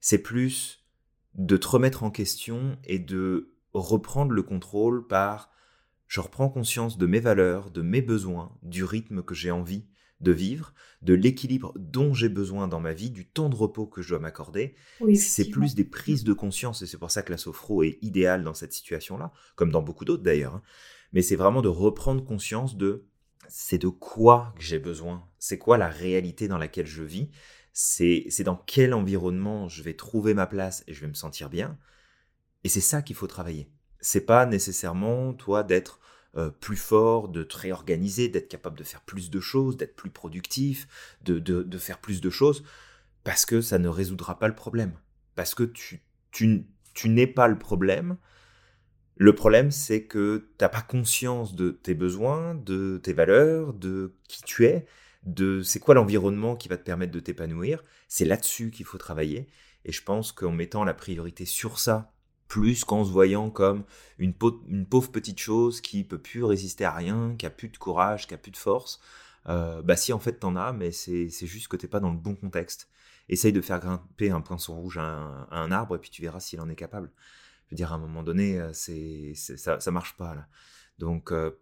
C'est 0.00 0.22
plus 0.22 0.86
de 1.34 1.56
te 1.56 1.66
remettre 1.66 2.04
en 2.04 2.10
question 2.10 2.78
et 2.84 3.00
de 3.00 3.52
reprendre 3.72 4.32
le 4.32 4.42
contrôle 4.42 5.06
par 5.06 5.50
je 6.06 6.20
reprends 6.20 6.48
conscience 6.48 6.98
de 6.98 7.06
mes 7.06 7.20
valeurs, 7.20 7.70
de 7.70 7.82
mes 7.82 8.02
besoins, 8.02 8.56
du 8.62 8.84
rythme 8.84 9.22
que 9.22 9.34
j'ai 9.34 9.50
envie 9.50 9.86
de 10.20 10.32
vivre, 10.32 10.74
de 11.02 11.14
l'équilibre 11.14 11.72
dont 11.76 12.12
j'ai 12.12 12.28
besoin 12.28 12.68
dans 12.68 12.80
ma 12.80 12.92
vie, 12.92 13.10
du 13.10 13.26
temps 13.26 13.48
de 13.48 13.56
repos 13.56 13.86
que 13.86 14.02
je 14.02 14.10
dois 14.10 14.18
m'accorder. 14.18 14.74
c'est 15.14 15.48
plus 15.48 15.74
des 15.74 15.84
prises 15.84 16.24
de 16.24 16.32
conscience 16.32 16.82
et 16.82 16.86
c'est 16.86 16.98
pour 16.98 17.10
ça 17.10 17.22
que 17.22 17.32
la 17.32 17.38
sophro 17.38 17.82
est 17.82 17.98
idéale 18.02 18.44
dans 18.44 18.54
cette 18.54 18.72
situation-là, 18.72 19.32
comme 19.56 19.70
dans 19.70 19.82
beaucoup 19.82 20.04
d'autres 20.04 20.22
d'ailleurs. 20.22 20.56
Hein. 20.56 20.62
Mais 21.12 21.22
c'est 21.22 21.36
vraiment 21.36 21.62
de 21.62 21.68
reprendre 21.68 22.24
conscience 22.24 22.76
de 22.76 23.06
c'est 23.48 23.78
de 23.78 23.88
quoi 23.88 24.54
que 24.56 24.62
j'ai 24.62 24.78
besoin, 24.78 25.26
c'est 25.38 25.58
quoi 25.58 25.76
la 25.76 25.88
réalité 25.88 26.46
dans 26.46 26.58
laquelle 26.58 26.86
je 26.86 27.02
vis, 27.02 27.30
c'est 27.72 28.44
dans 28.44 28.56
quel 28.56 28.94
environnement 28.94 29.68
je 29.68 29.82
vais 29.82 29.94
trouver 29.94 30.34
ma 30.34 30.46
place 30.46 30.84
et 30.86 30.94
je 30.94 31.00
vais 31.00 31.08
me 31.08 31.14
sentir 31.14 31.50
bien. 31.50 31.78
Et 32.62 32.68
c'est 32.68 32.80
ça 32.80 33.02
qu'il 33.02 33.16
faut 33.16 33.26
travailler. 33.26 33.70
C'est 34.00 34.26
pas 34.26 34.46
nécessairement 34.46 35.32
toi 35.34 35.62
d'être 35.62 36.00
euh, 36.36 36.50
plus 36.50 36.76
fort, 36.76 37.28
de 37.28 37.42
te 37.42 37.58
réorganiser, 37.58 38.28
d'être 38.28 38.48
capable 38.48 38.78
de 38.78 38.84
faire 38.84 39.00
plus 39.00 39.30
de 39.30 39.40
choses, 39.40 39.76
d'être 39.76 39.96
plus 39.96 40.10
productif, 40.10 40.86
de, 41.24 41.40
de, 41.40 41.78
faire 41.78 41.98
plus 41.98 42.20
de 42.20 42.30
choses, 42.30 42.62
parce 43.24 43.44
que 43.44 43.60
ça 43.60 43.78
ne 43.78 43.88
résoudra 43.88 44.38
pas 44.38 44.46
le 44.46 44.54
problème. 44.54 44.92
Parce 45.34 45.56
que 45.56 45.64
tu, 45.64 46.04
tu, 46.30 46.66
tu 46.94 47.08
n'es 47.08 47.26
pas 47.26 47.48
le 47.48 47.58
problème. 47.58 48.16
Le 49.16 49.34
problème, 49.34 49.72
c'est 49.72 50.04
que 50.04 50.48
tu 50.56 50.64
n'as 50.64 50.68
pas 50.68 50.82
conscience 50.82 51.56
de 51.56 51.70
tes 51.70 51.94
besoins, 51.94 52.54
de 52.54 53.00
tes 53.02 53.12
valeurs, 53.12 53.74
de 53.74 54.14
qui 54.28 54.42
tu 54.44 54.66
es, 54.66 54.86
de 55.24 55.62
c'est 55.62 55.80
quoi 55.80 55.94
l'environnement 55.96 56.54
qui 56.54 56.68
va 56.68 56.76
te 56.76 56.84
permettre 56.84 57.12
de 57.12 57.20
t'épanouir. 57.20 57.82
C'est 58.06 58.24
là-dessus 58.24 58.70
qu'il 58.70 58.86
faut 58.86 58.98
travailler. 58.98 59.48
Et 59.84 59.90
je 59.90 60.02
pense 60.04 60.30
qu'en 60.30 60.52
mettant 60.52 60.84
la 60.84 60.94
priorité 60.94 61.44
sur 61.44 61.80
ça 61.80 62.12
plus 62.50 62.84
qu'en 62.84 63.04
se 63.04 63.10
voyant 63.12 63.48
comme 63.48 63.84
une, 64.18 64.34
pauvre 64.34 65.10
petite 65.12 65.38
chose 65.38 65.80
qui 65.80 66.02
peut 66.02 66.18
plus 66.18 66.42
résister 66.42 66.84
à 66.84 66.92
rien, 66.92 67.36
qui 67.38 67.46
a 67.46 67.50
plus 67.50 67.68
de 67.68 67.76
courage, 67.78 68.26
qui 68.26 68.34
a 68.34 68.38
plus 68.38 68.50
de 68.50 68.56
force. 68.56 69.00
Euh, 69.48 69.80
bah 69.82 69.96
si 69.96 70.12
en 70.12 70.18
fait 70.18 70.32
t'en 70.32 70.56
as, 70.56 70.72
mais 70.72 70.90
c'est 70.90 71.28
juste 71.30 71.68
que 71.68 71.76
t'es 71.76 71.86
pas 71.86 72.00
dans 72.00 72.10
le 72.10 72.18
bon 72.18 72.34
contexte. 72.34 72.90
Essaye 73.28 73.52
de 73.52 73.60
faire 73.60 73.78
grimper 73.78 74.30
un 74.30 74.40
poinçon 74.40 74.74
rouge 74.74 74.98
à 74.98 75.46
un, 75.52 75.70
arbre 75.70 75.94
et 75.94 75.98
puis 76.00 76.10
tu 76.10 76.22
verras 76.22 76.40
s'il 76.40 76.60
en 76.60 76.68
est 76.68 76.74
capable. 76.74 77.12
Je 77.66 77.70
veux 77.70 77.76
dire, 77.76 77.92
à 77.92 77.94
un 77.94 77.98
moment 77.98 78.24
donné, 78.24 78.58
euh, 78.58 78.72
ça, 78.72 79.78
ça 79.78 79.90
marche 79.92 80.16
pas 80.16 80.34
là. 80.34 80.48
Donc, 80.98 81.30
euh, 81.30 81.52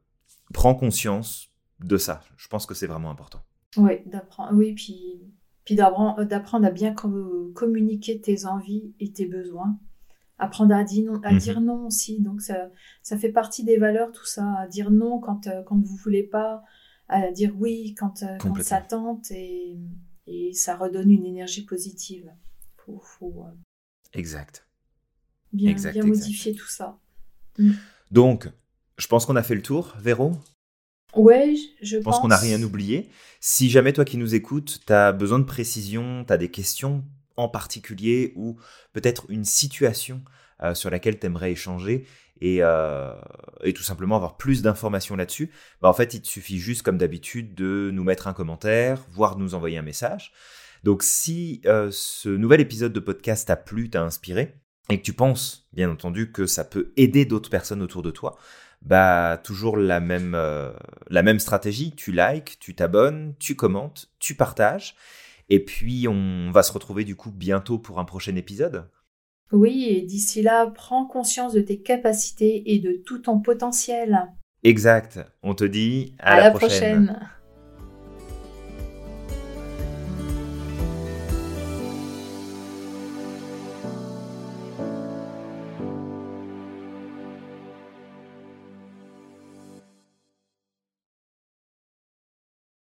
prends 0.55 0.75
conscience 0.75 1.51
de 1.81 1.99
ça. 1.99 2.23
Je 2.39 2.49
pense 2.49 2.65
que 2.65 2.73
c'est 2.73 2.87
vraiment 2.87 3.11
important. 3.11 3.45
Oui, 3.77 4.01
d'apprendre. 4.07 4.55
Oui, 4.55 4.73
puis 4.73 5.77
d'apprendre 5.77 6.67
à 6.67 6.71
bien 6.71 6.95
communiquer 6.95 8.23
tes 8.23 8.47
envies 8.47 8.95
et 9.01 9.13
tes 9.13 9.27
besoins 9.27 9.79
apprendre 10.39 10.75
à, 10.75 10.85
dire 10.85 11.13
non, 11.13 11.21
à 11.23 11.33
mhm. 11.33 11.39
dire 11.39 11.61
non 11.61 11.87
aussi. 11.87 12.21
Donc 12.21 12.41
ça, 12.41 12.71
ça 13.03 13.19
fait 13.19 13.31
partie 13.31 13.65
des 13.65 13.77
valeurs, 13.77 14.13
tout 14.13 14.27
ça, 14.27 14.55
à 14.59 14.67
dire 14.67 14.91
non 14.91 15.21
quand, 15.21 15.47
euh, 15.47 15.63
quand 15.65 15.77
vous 15.77 15.97
voulez 15.97 16.23
pas, 16.23 16.63
à 17.09 17.31
dire 17.33 17.53
oui 17.59 17.95
quand, 17.99 18.23
euh, 18.23 18.37
quand 18.39 18.61
ça 18.63 18.81
tente 18.81 19.31
et, 19.31 19.79
et, 20.27 20.53
ça 20.53 20.77
redonne 20.77 21.11
une 21.11 21.27
énergie 21.27 21.65
positive. 21.65 22.31
Faut, 22.77 23.01
faut, 23.03 23.45
euh, 23.47 23.55
exact. 24.13 24.67
Bien, 25.53 25.75
bien 25.75 26.05
modifier 26.05 26.55
tout 26.55 26.69
ça. 26.69 26.99
Mm. 27.59 27.73
Donc, 28.11 28.49
je 28.97 29.07
pense 29.07 29.27
qu'on 29.27 29.37
a 29.37 29.43
fait 29.43 29.55
le 29.55 29.63
tour, 29.63 29.95
Véro 29.99 30.33
Ouais, 31.17 31.55
je, 31.81 31.97
pense. 31.97 32.05
pense 32.05 32.21
qu'on 32.21 32.29
n'a 32.29 32.37
rien 32.37 32.63
oublié. 32.63 33.09
Si 33.41 33.71
jamais 33.71 33.95
toi 33.95 34.05
qui 34.05 34.19
nous 34.19 34.35
écoutes, 34.35 34.81
tu 34.87 34.93
as 34.93 35.13
besoin 35.13 35.39
de 35.39 35.45
précision, 35.45 36.25
tu 36.27 36.33
as 36.33 36.37
des 36.37 36.51
questions 36.51 37.03
en 37.39 37.49
particulier 37.49 38.33
ou 38.37 38.59
peut-être 38.93 39.25
une 39.31 39.45
situation 39.45 40.23
euh, 40.63 40.75
sur 40.75 40.91
laquelle 40.91 41.19
tu 41.19 41.27
aimerais 41.27 41.53
échanger 41.53 42.05
euh, 42.43 43.15
et, 43.63 43.73
tout 43.73 43.83
simplement 43.83 44.17
avoir 44.17 44.37
plus 44.37 44.61
d'informations 44.61 45.17
là-dessus, 45.17 45.51
bah 45.81 45.89
en 45.89 45.93
fait, 45.93 46.15
il 46.15 46.23
te 46.23 46.27
suffit 46.27 46.59
juste, 46.59 46.83
comme 46.83 46.99
d'habitude, 46.99 47.55
de 47.55 47.91
nous 47.93 48.05
mettre 48.05 48.27
un 48.27 48.33
commentaire, 48.33 49.05
voire 49.11 49.39
nous 49.39 49.55
envoyer 49.55 49.79
un 49.79 49.83
message. 49.83 50.33
Donc, 50.83 51.03
si 51.05 51.61
euh, 51.67 51.91
ce 51.93 52.29
nouvel 52.29 52.61
épisode 52.61 52.93
de 52.93 53.01
podcast 53.01 53.47
t'a 53.47 53.57
plu, 53.57 53.89
t'a 53.89 54.03
inspiré, 54.03 54.55
et 54.91 54.99
que 54.99 55.05
tu 55.05 55.13
penses, 55.13 55.69
bien 55.73 55.91
entendu, 55.91 56.33
que 56.33 56.47
ça 56.47 56.65
peut 56.65 56.93
aider 56.97 57.25
d'autres 57.25 57.51
personnes 57.51 57.83
autour 57.83 58.03
de 58.03 58.11
toi, 58.11 58.37
bah 58.83 59.41
toujours 59.43 59.77
la 59.77 60.01
même, 60.01 60.37
la 61.11 61.23
même 61.23 61.41
stratégie. 61.41 61.93
Tu 61.95 62.13
likes, 62.13 62.59
tu 62.61 62.75
t'abonnes, 62.75 63.35
tu 63.39 63.57
commentes, 63.57 64.09
tu 64.21 64.35
partages. 64.35 64.95
Et 65.49 65.65
puis, 65.65 66.07
on 66.09 66.51
va 66.51 66.63
se 66.63 66.73
retrouver 66.73 67.05
du 67.05 67.17
coup 67.17 67.31
bientôt 67.31 67.79
pour 67.79 67.99
un 67.99 68.05
prochain 68.05 68.37
épisode. 68.37 68.89
Oui, 69.51 69.87
et 69.89 70.03
d'ici 70.03 70.43
là, 70.43 70.67
prends 70.67 71.07
conscience 71.07 71.55
de 71.55 71.61
tes 71.61 71.81
capacités 71.81 72.75
et 72.75 72.79
de 72.81 72.93
tout 73.07 73.19
ton 73.21 73.41
potentiel. 73.41 74.29
Exact. 74.63 75.21
On 75.43 75.55
te 75.55 75.65
dit 75.65 76.15
à, 76.19 76.41
la, 76.41 76.51
prochaine. 76.51 77.19